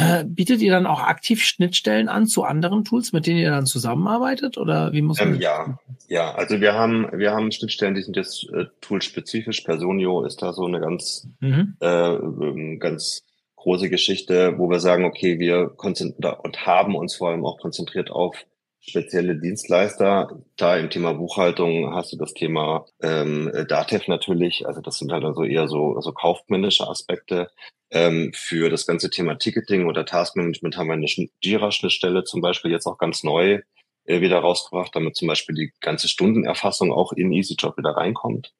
[0.00, 3.66] Äh, bietet ihr dann auch aktiv Schnittstellen an zu anderen Tools, mit denen ihr dann
[3.66, 5.34] zusammenarbeitet oder wie muss man?
[5.34, 6.34] Ähm, ja, ja.
[6.36, 9.62] Also wir haben wir haben Schnittstellen, die sind jetzt äh, toolspezifisch.
[9.62, 11.74] Personio ist da so eine ganz mhm.
[11.80, 13.24] äh, ähm, ganz
[13.58, 18.10] große Geschichte, wo wir sagen, okay, wir konzentrieren und haben uns vor allem auch konzentriert
[18.10, 18.36] auf
[18.80, 20.42] spezielle Dienstleister.
[20.56, 25.24] Da im Thema Buchhaltung hast du das Thema ähm, Datev natürlich, also das sind halt
[25.24, 27.50] also eher so also kaufmännische Aspekte.
[27.90, 31.06] Ähm, für das ganze Thema Ticketing oder Taskmanagement haben wir eine
[31.42, 33.60] Jira-Schnittstelle zum Beispiel jetzt auch ganz neu,
[34.04, 38.52] äh, wieder rausgebracht, damit zum Beispiel die ganze Stundenerfassung auch in EasyJob wieder reinkommt.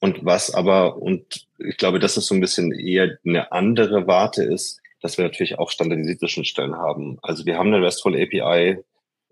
[0.00, 4.42] Und was aber, und ich glaube, das ist so ein bisschen eher eine andere Warte
[4.42, 7.18] ist, dass wir natürlich auch standardisierte Schnittstellen haben.
[7.22, 8.78] Also wir haben eine RESTful API,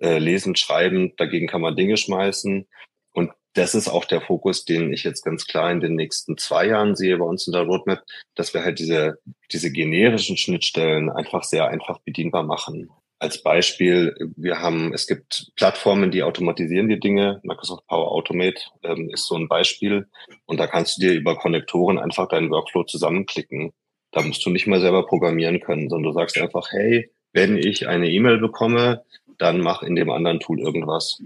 [0.00, 2.66] äh, lesen, schreiben, dagegen kann man Dinge schmeißen.
[3.12, 6.66] Und das ist auch der Fokus, den ich jetzt ganz klar in den nächsten zwei
[6.66, 8.02] Jahren sehe bei uns in der Roadmap,
[8.34, 9.18] dass wir halt diese,
[9.50, 12.90] diese generischen Schnittstellen einfach sehr einfach bedienbar machen.
[13.20, 17.40] Als Beispiel, wir haben, es gibt Plattformen, die automatisieren die Dinge.
[17.42, 20.06] Microsoft Power Automate ähm, ist so ein Beispiel.
[20.46, 23.72] Und da kannst du dir über Konnektoren einfach deinen Workflow zusammenklicken.
[24.12, 27.88] Da musst du nicht mal selber programmieren können, sondern du sagst einfach, hey, wenn ich
[27.88, 29.04] eine E-Mail bekomme,
[29.36, 31.20] dann mach in dem anderen Tool irgendwas.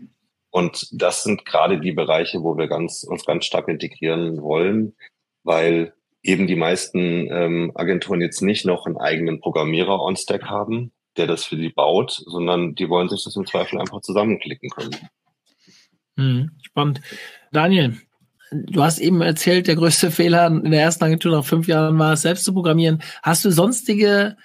[0.51, 4.95] Und das sind gerade die Bereiche, wo wir ganz, uns ganz stark integrieren wollen,
[5.45, 10.93] weil eben die meisten ähm, Agenturen jetzt nicht noch einen eigenen Programmierer on Stack haben,
[11.17, 14.97] der das für sie baut, sondern die wollen sich das im Zweifel einfach zusammenklicken können.
[16.17, 17.01] Hm, spannend.
[17.53, 17.97] Daniel,
[18.51, 22.15] du hast eben erzählt, der größte Fehler in der ersten Agentur nach fünf Jahren war
[22.15, 23.03] es, selbst zu programmieren.
[23.23, 24.37] Hast du sonstige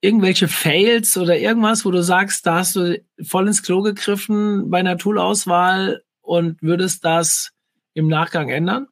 [0.00, 4.78] irgendwelche Fails oder irgendwas, wo du sagst, da hast du voll ins Klo gegriffen bei
[4.78, 7.52] einer Toolauswahl und würdest das
[7.94, 8.86] im Nachgang ändern?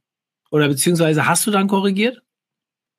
[0.51, 2.22] Oder beziehungsweise hast du dann korrigiert?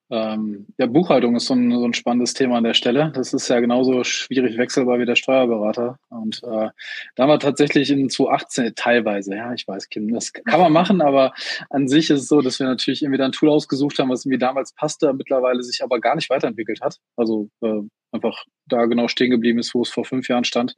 [0.10, 3.12] Ähm, ja, Buchhaltung ist so ein, so ein, spannendes Thema an der Stelle.
[3.16, 5.98] Das ist ja genauso schwierig wechselbar wie der Steuerberater.
[6.10, 6.70] Und äh,
[7.16, 11.34] da wir tatsächlich in 2018 teilweise, ja, ich weiß, Kim, das kann man machen, aber
[11.70, 14.26] an sich ist es so, dass wir natürlich irgendwie dann ein Tool ausgesucht haben, was
[14.26, 16.98] irgendwie damals passte, mittlerweile sich aber gar nicht weiterentwickelt hat.
[17.16, 20.76] Also äh, einfach da genau stehen geblieben ist, wo es vor fünf Jahren stand.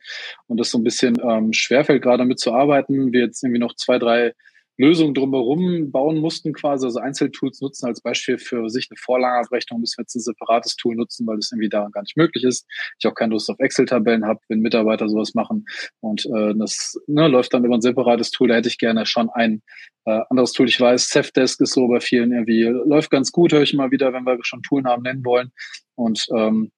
[0.47, 3.11] Und das so ein bisschen ähm, schwerfällt, gerade damit zu arbeiten.
[3.11, 4.33] Wir jetzt irgendwie noch zwei, drei
[4.77, 9.97] Lösungen drumherum bauen mussten, quasi, also Einzeltools nutzen als Beispiel für sich eine Vorlagenabrechnung, müssen
[9.97, 12.67] wir jetzt ein separates Tool nutzen, weil das irgendwie da gar nicht möglich ist.
[12.99, 15.65] Ich auch keine Lust auf Excel-Tabellen habe, wenn Mitarbeiter sowas machen.
[16.01, 18.49] Und äh, das ne, läuft dann über ein separates Tool.
[18.49, 19.61] Da hätte ich gerne schon ein
[20.05, 20.67] äh, anderes Tool.
[20.67, 24.13] Ich weiß, Safdesk ist so bei vielen irgendwie, läuft ganz gut, höre ich immer wieder,
[24.13, 25.51] wenn wir schon Toolnamen nennen wollen.
[25.95, 26.71] Und ähm,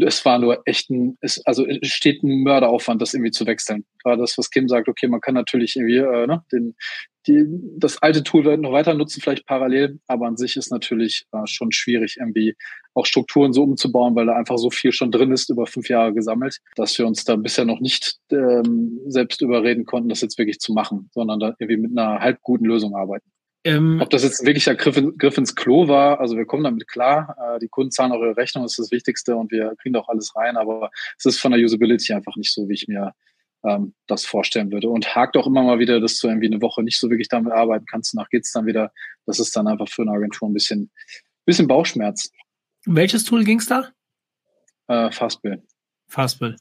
[0.00, 3.84] es war nur echt ein, es, also es steht ein Mörderaufwand, das irgendwie zu wechseln.
[4.02, 6.74] Gerade das, was Kim sagt, okay, man kann natürlich irgendwie äh, ne, den,
[7.26, 7.44] die,
[7.76, 11.72] das alte Tool noch weiter nutzen, vielleicht parallel, aber an sich ist natürlich äh, schon
[11.72, 12.56] schwierig, irgendwie
[12.94, 16.12] auch Strukturen so umzubauen, weil da einfach so viel schon drin ist, über fünf Jahre
[16.12, 20.58] gesammelt, dass wir uns da bisher noch nicht ähm, selbst überreden konnten, das jetzt wirklich
[20.58, 23.30] zu machen, sondern da irgendwie mit einer halb guten Lösung arbeiten.
[23.64, 26.88] Ähm, Ob das jetzt wirklich ein Griff, Griff, ins Klo war, also wir kommen damit
[26.88, 27.36] klar.
[27.38, 30.08] Äh, die Kunden zahlen eure Rechnung, das ist das Wichtigste und wir kriegen da auch
[30.08, 33.14] alles rein, aber es ist von der Usability einfach nicht so, wie ich mir
[33.64, 34.88] ähm, das vorstellen würde.
[34.88, 37.52] Und hakt auch immer mal wieder, dass du irgendwie eine Woche nicht so wirklich damit
[37.52, 38.14] arbeiten kannst.
[38.14, 38.92] Danach geht's dann wieder.
[39.26, 40.90] Das ist dann einfach für eine Agentur ein bisschen,
[41.44, 42.30] bisschen Bauchschmerz.
[42.84, 43.90] Welches Tool ging's da?
[44.88, 45.62] Äh, Fastbill.
[46.08, 46.56] Fastbill.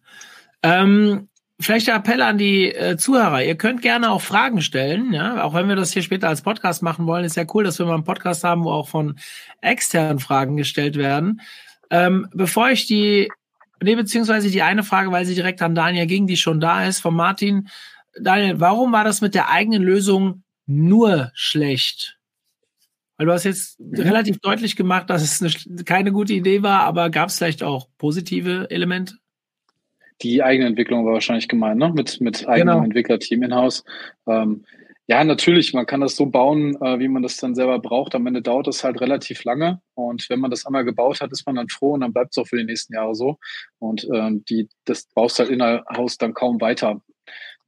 [0.62, 1.30] Ähm,
[1.62, 3.43] vielleicht der Appell an die äh, Zuhörer.
[3.43, 6.82] Ihr könnt gerne auch Fragen stellen, ja, auch wenn wir das hier später als Podcast
[6.82, 7.26] machen wollen.
[7.26, 9.17] Ist ja cool, dass wir mal einen Podcast haben, wo auch von
[9.62, 11.41] externen Fragen gestellt werden.
[11.89, 13.30] Ähm, bevor ich die,
[13.82, 17.00] nee, beziehungsweise die eine Frage, weil sie direkt an Daniel ging, die schon da ist,
[17.00, 17.69] von Martin.
[18.19, 22.17] Daniel, warum war das mit der eigenen Lösung nur schlecht?
[23.17, 24.00] Weil du hast jetzt mhm.
[24.00, 27.88] relativ deutlich gemacht, dass es eine, keine gute Idee war, aber gab es vielleicht auch
[27.97, 29.15] positive Elemente?
[30.24, 31.92] Die eigene Entwicklung war wahrscheinlich gemeint, ne?
[31.94, 32.84] Mit, mit eigenem genau.
[32.84, 33.84] Entwicklerteam in-house.
[34.28, 34.64] Ähm,
[35.08, 38.16] ja, natürlich, man kann das so bauen, äh, wie man das dann selber braucht.
[38.16, 39.82] Am Ende dauert es halt relativ lange.
[39.94, 42.38] Und wenn man das einmal gebaut hat, ist man dann froh und dann bleibt es
[42.38, 43.38] auch für die nächsten Jahre so.
[43.80, 47.02] Und ähm, die, das baust halt in-house dann kaum weiter.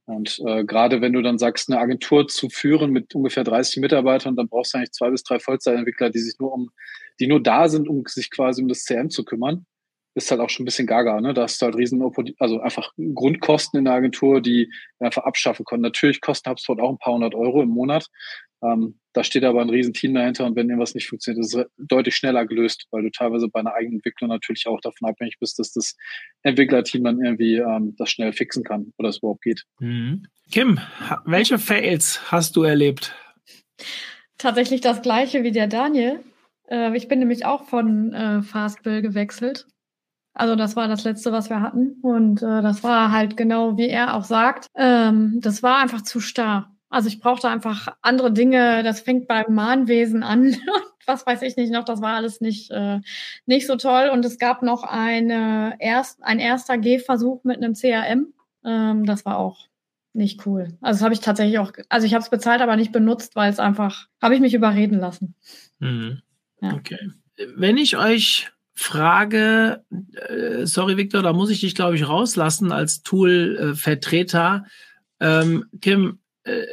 [0.06, 4.36] Und äh, gerade wenn du dann sagst, eine Agentur zu führen mit ungefähr 30 Mitarbeitern,
[4.36, 6.70] dann brauchst du eigentlich zwei bis drei Vollzeitentwickler, die sich nur um,
[7.20, 9.66] die nur da sind, um sich quasi um das CM zu kümmern
[10.14, 11.34] ist halt auch schon ein bisschen gaga, ne?
[11.34, 12.02] Da hast du halt riesen,
[12.38, 15.82] also einfach Grundkosten in der Agentur, die wir einfach abschaffen können.
[15.82, 18.06] Natürlich kostet HubSpot auch ein paar hundert Euro im Monat.
[18.62, 21.66] Ähm, da steht aber ein riesen Team dahinter und wenn irgendwas nicht funktioniert, ist es
[21.76, 25.58] deutlich schneller gelöst, weil du teilweise bei einer eigenen Entwicklung natürlich auch davon abhängig bist,
[25.58, 25.96] dass das
[26.42, 29.64] Entwicklerteam dann irgendwie ähm, das schnell fixen kann oder es überhaupt geht.
[29.80, 30.26] Mhm.
[30.50, 30.80] Kim,
[31.24, 33.14] welche Fails hast du erlebt?
[34.38, 36.20] Tatsächlich das gleiche wie der Daniel.
[36.68, 39.66] Äh, ich bin nämlich auch von äh, Fastbill gewechselt
[40.34, 41.96] also das war das Letzte, was wir hatten.
[42.02, 46.20] Und äh, das war halt genau, wie er auch sagt, ähm, das war einfach zu
[46.20, 46.70] starr.
[46.90, 48.82] Also ich brauchte einfach andere Dinge.
[48.82, 50.56] Das fängt beim Mahnwesen an.
[51.06, 53.00] was weiß ich nicht noch, das war alles nicht, äh,
[53.46, 54.10] nicht so toll.
[54.12, 58.32] Und es gab noch eine erst, ein erster Gehversuch mit einem CRM.
[58.64, 59.68] Ähm, das war auch
[60.12, 60.76] nicht cool.
[60.80, 63.50] Also das habe ich tatsächlich auch, also ich habe es bezahlt, aber nicht benutzt, weil
[63.50, 65.34] es einfach, habe ich mich überreden lassen.
[65.80, 66.22] Mhm.
[66.60, 66.74] Ja.
[66.74, 67.10] Okay.
[67.56, 69.84] Wenn ich euch Frage,
[70.28, 74.64] äh, sorry Victor, da muss ich dich, glaube ich, rauslassen als Tool-Vertreter.
[75.20, 76.64] Ähm, Kim, äh,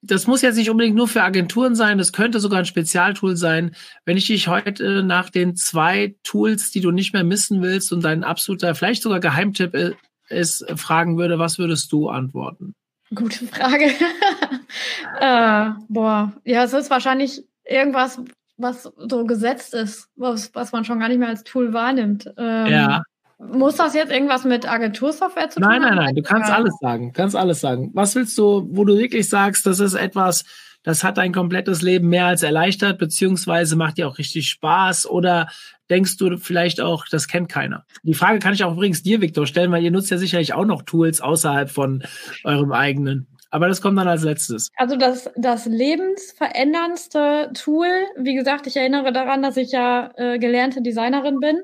[0.00, 3.74] das muss jetzt nicht unbedingt nur für Agenturen sein, das könnte sogar ein Spezialtool sein.
[4.04, 8.04] Wenn ich dich heute nach den zwei Tools, die du nicht mehr missen willst und
[8.04, 9.96] dein absoluter, vielleicht sogar Geheimtipp
[10.28, 12.74] ist, fragen würde, was würdest du antworten?
[13.14, 13.86] Gute Frage.
[15.20, 18.20] äh, boah, ja, es ist wahrscheinlich irgendwas,
[18.56, 22.32] was so gesetzt ist, was, was man schon gar nicht mehr als Tool wahrnimmt.
[22.36, 23.02] Ähm, ja.
[23.38, 25.82] Muss das jetzt irgendwas mit Agentursoftware zu tun haben?
[25.82, 26.56] Nein, nein, nein, du kannst ja.
[26.56, 27.90] alles sagen, kannst alles sagen.
[27.94, 30.44] Was willst du, wo du wirklich sagst, das ist etwas,
[30.84, 35.48] das hat dein komplettes Leben mehr als erleichtert, beziehungsweise macht dir auch richtig Spaß oder
[35.90, 37.84] denkst du vielleicht auch, das kennt keiner?
[38.02, 40.64] Die Frage kann ich auch übrigens dir, Viktor, stellen, weil ihr nutzt ja sicherlich auch
[40.64, 42.04] noch Tools außerhalb von
[42.44, 43.26] eurem eigenen.
[43.54, 44.72] Aber das kommt dann als letztes.
[44.74, 47.86] Also das, das lebensveränderndste Tool,
[48.16, 51.60] wie gesagt, ich erinnere daran, dass ich ja äh, gelernte Designerin bin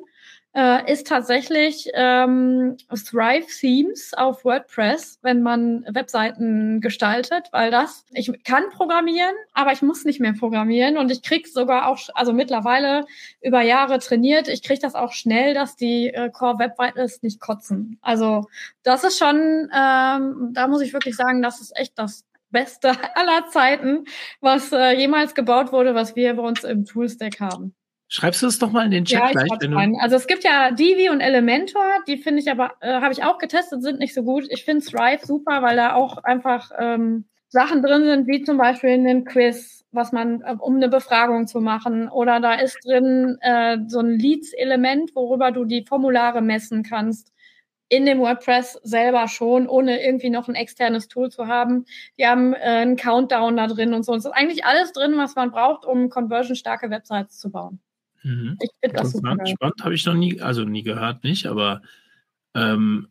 [0.53, 8.33] äh, ist tatsächlich ähm, Thrive Themes auf WordPress, wenn man Webseiten gestaltet, weil das, ich
[8.45, 13.07] kann programmieren, aber ich muss nicht mehr programmieren und ich krieg sogar auch, also mittlerweile
[13.41, 17.41] über Jahre trainiert, ich krieg das auch schnell, dass die äh, Core Web Vitals nicht
[17.41, 17.99] kotzen.
[18.03, 18.49] Also
[18.83, 23.49] das ist schon, ähm, da muss ich wirklich sagen, das ist echt das Beste aller
[23.51, 24.05] Zeiten,
[24.41, 27.75] was äh, jemals gebaut wurde, was wir bei uns im Toolstack haben.
[28.13, 29.49] Schreibst du es doch mal in den Chat ja, gleich?
[29.61, 33.23] Wenn Also es gibt ja Divi und Elementor, die finde ich aber, äh, habe ich
[33.23, 34.47] auch getestet, sind nicht so gut.
[34.51, 38.91] Ich finde Thrive super, weil da auch einfach ähm, Sachen drin sind, wie zum Beispiel
[38.91, 42.09] in den Quiz, was man, äh, um eine Befragung zu machen.
[42.09, 47.33] Oder da ist drin äh, so ein Leads-Element, worüber du die Formulare messen kannst.
[47.89, 51.85] In dem WordPress selber schon, ohne irgendwie noch ein externes Tool zu haben.
[52.19, 54.17] Die haben äh, einen Countdown da drin und so.
[54.17, 57.81] Es ist eigentlich alles drin, was man braucht, um conversion-starke Websites zu bauen.
[58.23, 58.59] Mhm.
[58.61, 59.37] Ich finde das super.
[59.47, 61.83] Spannend, habe ich noch nie, also nie gehört, nicht, aber
[62.55, 63.09] ähm,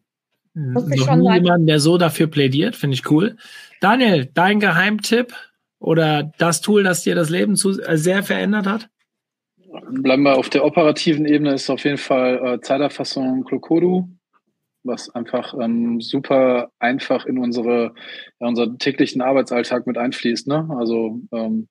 [0.53, 3.37] noch nie jemanden, der so dafür plädiert, finde ich cool.
[3.79, 5.33] Daniel, dein Geheimtipp
[5.79, 8.89] oder das Tool, das dir das Leben zu, äh, sehr verändert hat?
[9.91, 14.09] Bleiben wir auf der operativen Ebene, ist auf jeden Fall äh, Zeiterfassung Klokodu
[14.83, 17.93] was einfach ähm, super einfach in unsere
[18.39, 20.47] ja, unseren täglichen Arbeitsalltag mit einfließt.
[20.47, 20.67] Ne?
[20.77, 21.67] Also ähm,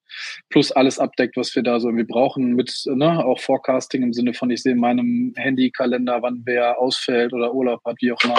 [0.50, 4.34] plus alles abdeckt, was wir da so irgendwie brauchen, mit ne, auch Forecasting im Sinne
[4.34, 8.36] von, ich sehe in meinem Handykalender, wann wer ausfällt oder Urlaub hat, wie auch immer.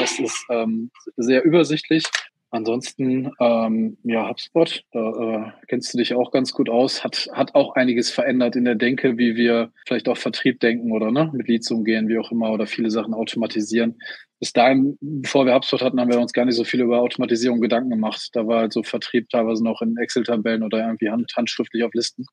[0.00, 2.04] Das ist ähm, sehr übersichtlich.
[2.50, 7.54] Ansonsten, ähm, ja, HubSpot, da äh, kennst du dich auch ganz gut aus, hat, hat
[7.54, 11.46] auch einiges verändert in der Denke, wie wir vielleicht auch Vertrieb denken oder ne, mit
[11.46, 13.98] Leads umgehen, wie auch immer, oder viele Sachen automatisieren.
[14.40, 17.60] Bis dahin, bevor wir HubSpot hatten, haben wir uns gar nicht so viel über Automatisierung
[17.60, 18.30] Gedanken gemacht.
[18.32, 22.24] Da war halt so Vertrieb teilweise noch in Excel-Tabellen oder irgendwie hand, handschriftlich auf Listen.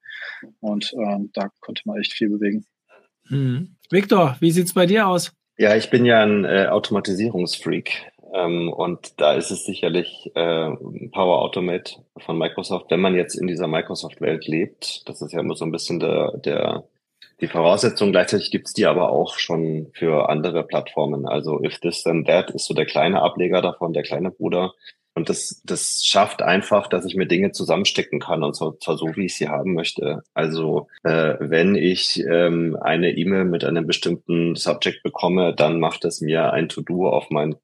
[0.62, 2.66] Und ähm, da konnte man echt viel bewegen.
[3.28, 3.76] Hm.
[3.90, 5.34] Victor, wie sieht's bei dir aus?
[5.58, 8.12] Ja, ich bin ja ein äh, Automatisierungsfreak.
[8.36, 10.70] Ähm, und da ist es sicherlich äh,
[11.12, 12.92] Power Automate von Microsoft.
[12.92, 16.38] Wenn man jetzt in dieser Microsoft-Welt lebt, das ist ja immer so ein bisschen der,
[16.38, 16.84] der
[17.42, 18.12] die Voraussetzung.
[18.12, 21.28] Gleichzeitig gibt's die aber auch schon für andere Plattformen.
[21.28, 24.74] Also If This Then That ist so der kleine Ableger davon, der kleine Bruder.
[25.18, 29.16] Und das, das schafft einfach, dass ich mir Dinge zusammenstecken kann und zwar, zwar so,
[29.16, 30.24] wie ich sie haben möchte.
[30.34, 36.20] Also äh, wenn ich ähm, eine E-Mail mit einem bestimmten Subject bekomme, dann macht es
[36.20, 37.56] mir ein To-Do auf mein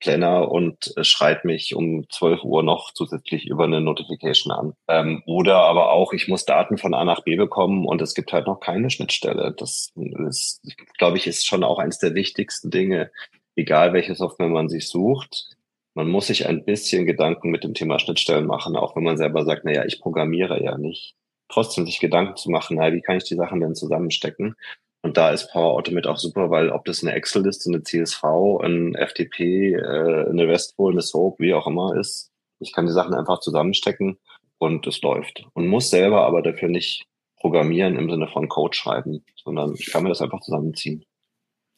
[0.00, 4.72] Planner und äh, schreit mich um 12 Uhr noch zusätzlich über eine Notification an.
[4.88, 8.32] Ähm, oder aber auch, ich muss Daten von A nach B bekommen und es gibt
[8.32, 9.54] halt noch keine Schnittstelle.
[9.56, 9.92] Das
[10.28, 10.62] ist,
[10.98, 13.10] glaube ich, ist schon auch eines der wichtigsten Dinge,
[13.56, 15.56] egal welche Software man sich sucht.
[15.94, 19.44] Man muss sich ein bisschen Gedanken mit dem Thema Schnittstellen machen, auch wenn man selber
[19.44, 21.14] sagt, na ja, ich programmiere ja nicht.
[21.48, 24.54] Trotzdem sich Gedanken zu machen, na, wie kann ich die Sachen denn zusammenstecken?
[25.02, 28.22] Und da ist Power Automate auch super, weil ob das eine Excel-Liste, eine CSV,
[28.62, 33.14] ein FTP, äh, eine RESTful, eine SOAP, wie auch immer ist, ich kann die Sachen
[33.14, 34.18] einfach zusammenstecken
[34.58, 35.46] und es läuft.
[35.54, 40.02] Und muss selber aber dafür nicht programmieren im Sinne von Code schreiben, sondern ich kann
[40.02, 41.04] mir das einfach zusammenziehen.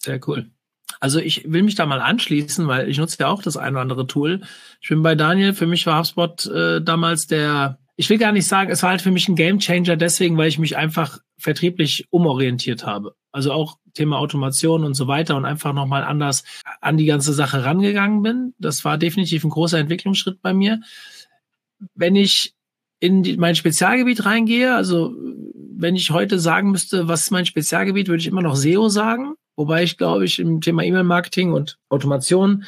[0.02, 0.50] Sehr cool.
[0.98, 3.82] Also ich will mich da mal anschließen, weil ich nutze ja auch das ein oder
[3.82, 4.40] andere Tool.
[4.80, 5.52] Ich bin bei Daniel.
[5.52, 9.02] Für mich war HubSpot äh, damals der ich will gar nicht sagen, es war halt
[9.02, 13.14] für mich ein Gamechanger deswegen, weil ich mich einfach vertrieblich umorientiert habe.
[13.32, 16.44] Also auch Thema Automation und so weiter und einfach nochmal anders
[16.80, 18.54] an die ganze Sache rangegangen bin.
[18.58, 20.80] Das war definitiv ein großer Entwicklungsschritt bei mir.
[21.94, 22.54] Wenn ich
[23.00, 25.14] in die, mein Spezialgebiet reingehe, also
[25.74, 29.34] wenn ich heute sagen müsste, was ist mein Spezialgebiet, würde ich immer noch SEO sagen.
[29.56, 32.64] Wobei ich glaube ich im Thema E-Mail-Marketing und Automation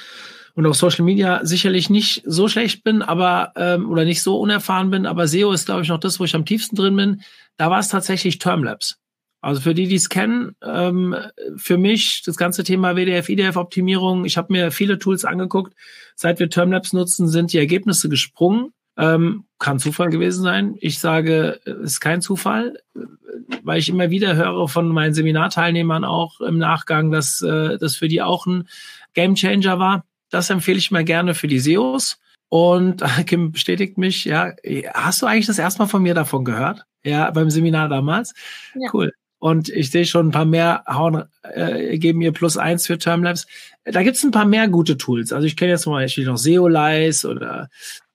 [0.55, 4.91] und auf Social Media sicherlich nicht so schlecht bin, aber ähm, oder nicht so unerfahren
[4.91, 7.23] bin, aber SEO ist, glaube ich, noch das, wo ich am tiefsten drin bin.
[7.57, 8.99] Da war es tatsächlich Termlabs.
[9.41, 11.15] Also für die, die es kennen, ähm,
[11.57, 15.75] für mich das ganze Thema WDF, IDF-Optimierung, ich habe mir viele Tools angeguckt.
[16.15, 18.73] Seit wir Termlabs nutzen, sind die Ergebnisse gesprungen.
[18.97, 20.77] Ähm, kann Zufall gewesen sein.
[20.81, 22.79] Ich sage, es ist kein Zufall,
[23.63, 28.09] weil ich immer wieder höre von meinen Seminarteilnehmern auch im Nachgang, dass äh, das für
[28.09, 28.69] die auch ein
[29.13, 30.05] Gamechanger war.
[30.35, 32.19] Das empfehle ich mir gerne für die SEOs.
[32.49, 34.53] Und Kim bestätigt mich, ja,
[34.93, 36.85] hast du eigentlich das erstmal von mir davon gehört?
[37.05, 38.35] Ja, beim Seminar damals.
[38.75, 38.91] Ja.
[38.93, 39.13] Cool.
[39.39, 43.47] Und ich sehe schon ein paar mehr hauen, äh, geben mir plus eins für Termlabs.
[43.85, 45.33] Da gibt's ein paar mehr gute Tools.
[45.33, 47.69] Also ich kenne jetzt zum Beispiel noch Seolize oder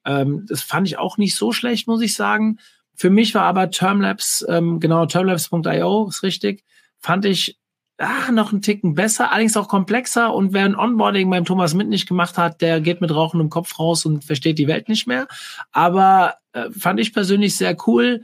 [0.06, 2.58] ähm, das fand ich auch nicht so schlecht, muss ich sagen.
[2.96, 6.66] Für mich war aber Termlabs, ähm, genau, termlabs.io ist richtig,
[7.00, 7.60] fand ich
[8.00, 10.34] ach, noch einen Ticken besser, allerdings auch komplexer.
[10.34, 13.50] Und wer ein Onboarding beim Thomas Mint nicht gemacht hat, der geht mit Rauchen im
[13.50, 15.28] Kopf raus und versteht die Welt nicht mehr.
[15.72, 18.24] Aber äh, fand ich persönlich sehr cool.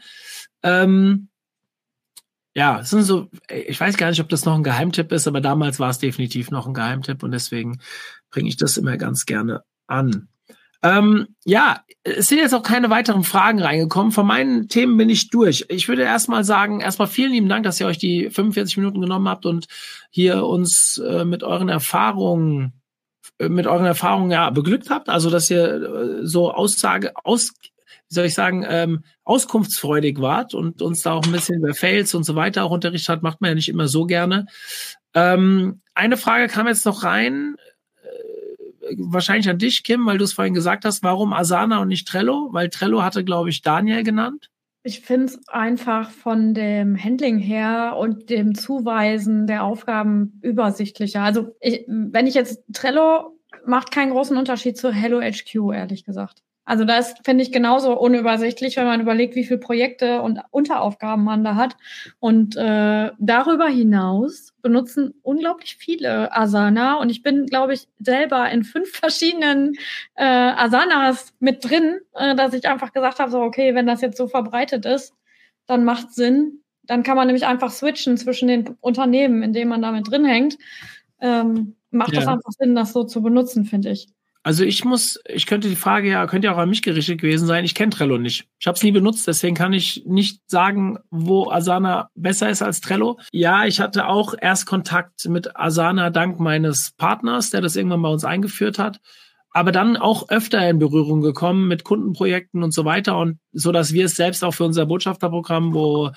[0.64, 1.28] Ähm,
[2.56, 5.42] ja, es sind so, ich weiß gar nicht, ob das noch ein Geheimtipp ist, aber
[5.42, 7.80] damals war es definitiv noch ein Geheimtipp und deswegen
[8.32, 10.30] bringe ich das immer ganz gerne an.
[10.86, 14.12] Ähm, ja, es sind jetzt auch keine weiteren Fragen reingekommen.
[14.12, 15.66] Von meinen Themen bin ich durch.
[15.70, 19.28] Ich würde erstmal sagen, erstmal vielen lieben Dank, dass ihr euch die 45 Minuten genommen
[19.28, 19.66] habt und
[20.12, 22.74] hier uns äh, mit euren Erfahrungen
[23.40, 27.52] äh, mit euren Erfahrungen ja beglückt habt, also dass ihr äh, so Aussage aus
[28.08, 32.14] wie soll ich sagen, ähm, auskunftsfreudig wart und uns da auch ein bisschen über Fails
[32.14, 34.46] und so weiter auch unterrichtet hat, macht man ja nicht immer so gerne.
[35.16, 37.56] Ähm, eine Frage kam jetzt noch rein,
[38.98, 42.50] wahrscheinlich an dich, Kim, weil du es vorhin gesagt hast, warum Asana und nicht Trello?
[42.52, 44.50] Weil Trello hatte, glaube ich, Daniel genannt.
[44.84, 51.22] Ich finde es einfach von dem Handling her und dem Zuweisen der Aufgaben übersichtlicher.
[51.22, 56.45] Also ich, wenn ich jetzt Trello macht keinen großen Unterschied zu Hello HQ, ehrlich gesagt.
[56.66, 61.44] Also das finde ich genauso unübersichtlich, wenn man überlegt, wie viele Projekte und Unteraufgaben man
[61.44, 61.78] da hat.
[62.20, 66.96] Und äh, darüber hinaus benutzen unglaublich viele Asana.
[66.96, 69.76] Und ich bin, glaube ich, selber in fünf verschiedenen
[70.16, 74.18] äh, Asanas mit drin, äh, dass ich einfach gesagt habe, so okay, wenn das jetzt
[74.18, 75.14] so verbreitet ist,
[75.68, 76.62] dann macht Sinn.
[76.82, 80.58] Dann kann man nämlich einfach switchen zwischen den Unternehmen, in denen man damit drin hängt.
[81.20, 82.22] Ähm, macht ja.
[82.22, 84.08] das einfach Sinn, das so zu benutzen, finde ich.
[84.46, 87.48] Also ich muss, ich könnte die Frage ja, könnte ja auch an mich gerichtet gewesen
[87.48, 87.66] sein.
[87.66, 88.48] Ich kenne Trello nicht.
[88.60, 92.80] Ich habe es nie benutzt, deswegen kann ich nicht sagen, wo Asana besser ist als
[92.80, 93.18] Trello.
[93.32, 98.10] Ja, ich hatte auch erst Kontakt mit Asana dank meines Partners, der das irgendwann bei
[98.10, 99.00] uns eingeführt hat.
[99.50, 103.94] Aber dann auch öfter in Berührung gekommen mit Kundenprojekten und so weiter und so, dass
[103.94, 106.12] wir es selbst auch für unser Botschafterprogramm, wo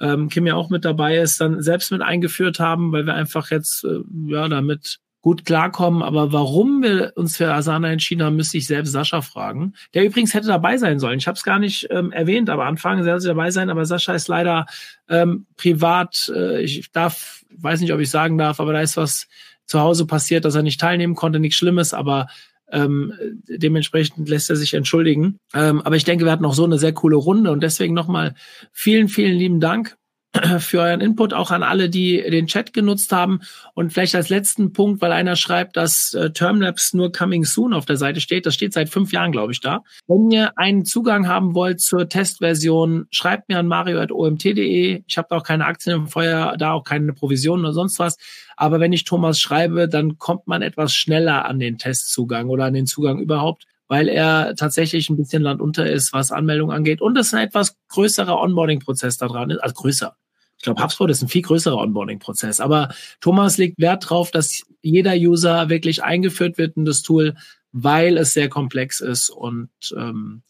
[0.00, 3.50] ähm, Kim ja auch mit dabei ist, dann selbst mit eingeführt haben, weil wir einfach
[3.50, 6.02] jetzt äh, ja damit gut klarkommen.
[6.02, 9.72] Aber warum wir uns für Asana entschieden haben, müsste ich selbst Sascha fragen.
[9.94, 11.18] Der übrigens hätte dabei sein sollen.
[11.18, 13.70] Ich habe es gar nicht ähm, erwähnt, aber anfangen soll sie dabei sein.
[13.70, 14.66] Aber Sascha ist leider
[15.08, 16.30] ähm, privat.
[16.36, 19.26] Äh, ich darf, weiß nicht, ob ich sagen darf, aber da ist was
[19.64, 21.40] zu Hause passiert, dass er nicht teilnehmen konnte.
[21.40, 22.26] Nichts Schlimmes, aber
[22.70, 23.14] ähm,
[23.48, 25.38] dementsprechend lässt er sich entschuldigen.
[25.54, 28.34] Ähm, aber ich denke, wir hatten noch so eine sehr coole Runde und deswegen nochmal
[28.72, 29.96] vielen, vielen lieben Dank
[30.58, 33.40] für euren Input, auch an alle, die den Chat genutzt haben.
[33.74, 37.84] Und vielleicht als letzten Punkt, weil einer schreibt, dass äh, Termlabs nur Coming Soon auf
[37.84, 38.46] der Seite steht.
[38.46, 39.82] Das steht seit fünf Jahren, glaube ich, da.
[40.06, 45.02] Wenn ihr einen Zugang haben wollt zur Testversion, schreibt mir an mario.omt.de.
[45.06, 48.16] Ich habe da auch keine Aktien im Feuer, da auch keine Provisionen oder sonst was.
[48.56, 52.74] Aber wenn ich Thomas schreibe, dann kommt man etwas schneller an den Testzugang oder an
[52.74, 57.02] den Zugang überhaupt weil er tatsächlich ein bisschen landunter ist, was Anmeldungen angeht.
[57.02, 60.16] Und es ist ein etwas größerer Onboarding-Prozess da dran also größer.
[60.64, 62.58] Ich glaube, HubSpot ist ein viel größerer Onboarding-Prozess.
[62.58, 62.88] Aber
[63.20, 67.34] Thomas legt Wert darauf, dass jeder User wirklich eingeführt wird in das Tool,
[67.72, 70.40] weil es sehr komplex ist und ähm,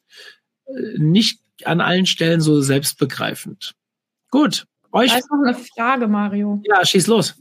[0.97, 3.75] nicht an allen Stellen so selbstbegreifend.
[4.31, 4.67] Gut.
[4.93, 5.11] Euch.
[5.11, 6.63] Da ist noch eine Frage, Mario.
[6.63, 7.35] Ja, schieß los.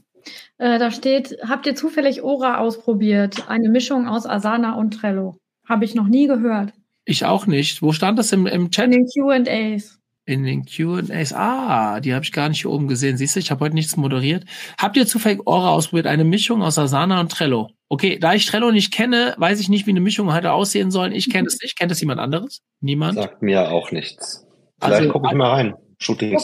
[0.58, 3.48] Äh, da steht, habt ihr zufällig Ora ausprobiert?
[3.48, 5.38] Eine Mischung aus Asana und Trello.
[5.64, 6.72] Habe ich noch nie gehört.
[7.04, 7.82] Ich auch nicht.
[7.82, 8.86] Wo stand das im, im Chat?
[8.86, 10.00] In den QAs.
[10.26, 11.34] In den QAs.
[11.34, 13.18] Ah, die habe ich gar nicht hier oben gesehen.
[13.18, 14.44] Siehst du, ich habe heute nichts moderiert.
[14.78, 16.06] Habt ihr zufällig Aura ausprobiert?
[16.06, 17.70] Eine Mischung aus Asana und Trello.
[17.90, 21.12] Okay, da ich Trello nicht kenne, weiß ich nicht, wie eine Mischung heute aussehen soll.
[21.12, 21.78] Ich kenne es nicht.
[21.78, 22.62] Kennt es jemand anderes?
[22.80, 23.16] Niemand?
[23.16, 24.46] Sagt mir auch nichts.
[24.80, 25.74] Vielleicht also, gucke ich mal rein.
[25.98, 26.38] Shooting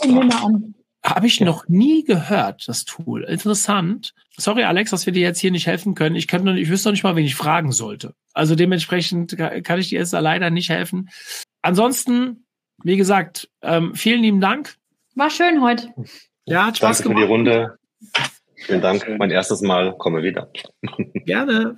[1.03, 1.47] Habe ich ja.
[1.47, 3.25] noch nie gehört, das Tool.
[3.25, 4.13] Interessant.
[4.37, 6.17] Sorry, Alex, dass wir dir jetzt hier nicht helfen können.
[6.17, 8.15] Ich könnte, ich wüsste noch nicht mal, wen ich fragen sollte.
[8.35, 11.09] Also dementsprechend kann ich dir jetzt leider nicht helfen.
[11.63, 12.45] Ansonsten
[12.83, 14.77] wie gesagt, ähm, vielen lieben Dank.
[15.15, 15.93] War schön heute.
[16.45, 17.21] Ja, hat Spaß Danke gemacht.
[17.23, 17.79] für die Runde.
[18.57, 19.07] Vielen Dank.
[19.19, 19.97] Mein erstes Mal.
[19.99, 20.51] Komme wieder.
[21.27, 21.77] Gerne.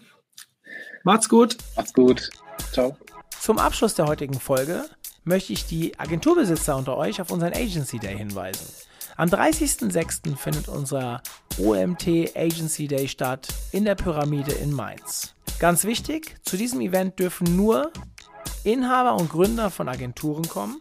[1.05, 1.57] Macht's gut.
[1.77, 2.31] Macht's gut.
[2.73, 2.97] Ciao.
[3.41, 4.85] Zum Abschluss der heutigen Folge
[5.25, 8.67] möchte ich die Agenturbesitzer unter euch auf unseren Agency Day hinweisen.
[9.17, 10.37] Am 30.06.
[10.37, 11.23] findet unser
[11.59, 15.35] OMT Agency Day statt in der Pyramide in Mainz.
[15.59, 17.93] Ganz wichtig, zu diesem Event dürfen nur
[18.65, 20.81] Inhaber und Gründer von Agenturen kommen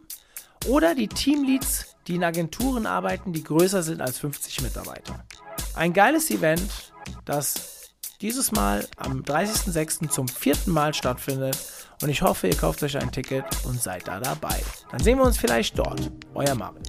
[0.68, 5.24] oder die Teamleads, die in Agenturen arbeiten, die größer sind als 50 Mitarbeiter.
[5.76, 6.62] Ein geiles Event,
[7.26, 7.90] das
[8.22, 10.10] dieses Mal am 30.06.
[10.10, 11.58] zum vierten Mal stattfindet
[12.02, 14.62] und ich hoffe, ihr kauft euch ein Ticket und seid da dabei.
[14.92, 16.12] Dann sehen wir uns vielleicht dort.
[16.34, 16.84] Euer Marvin.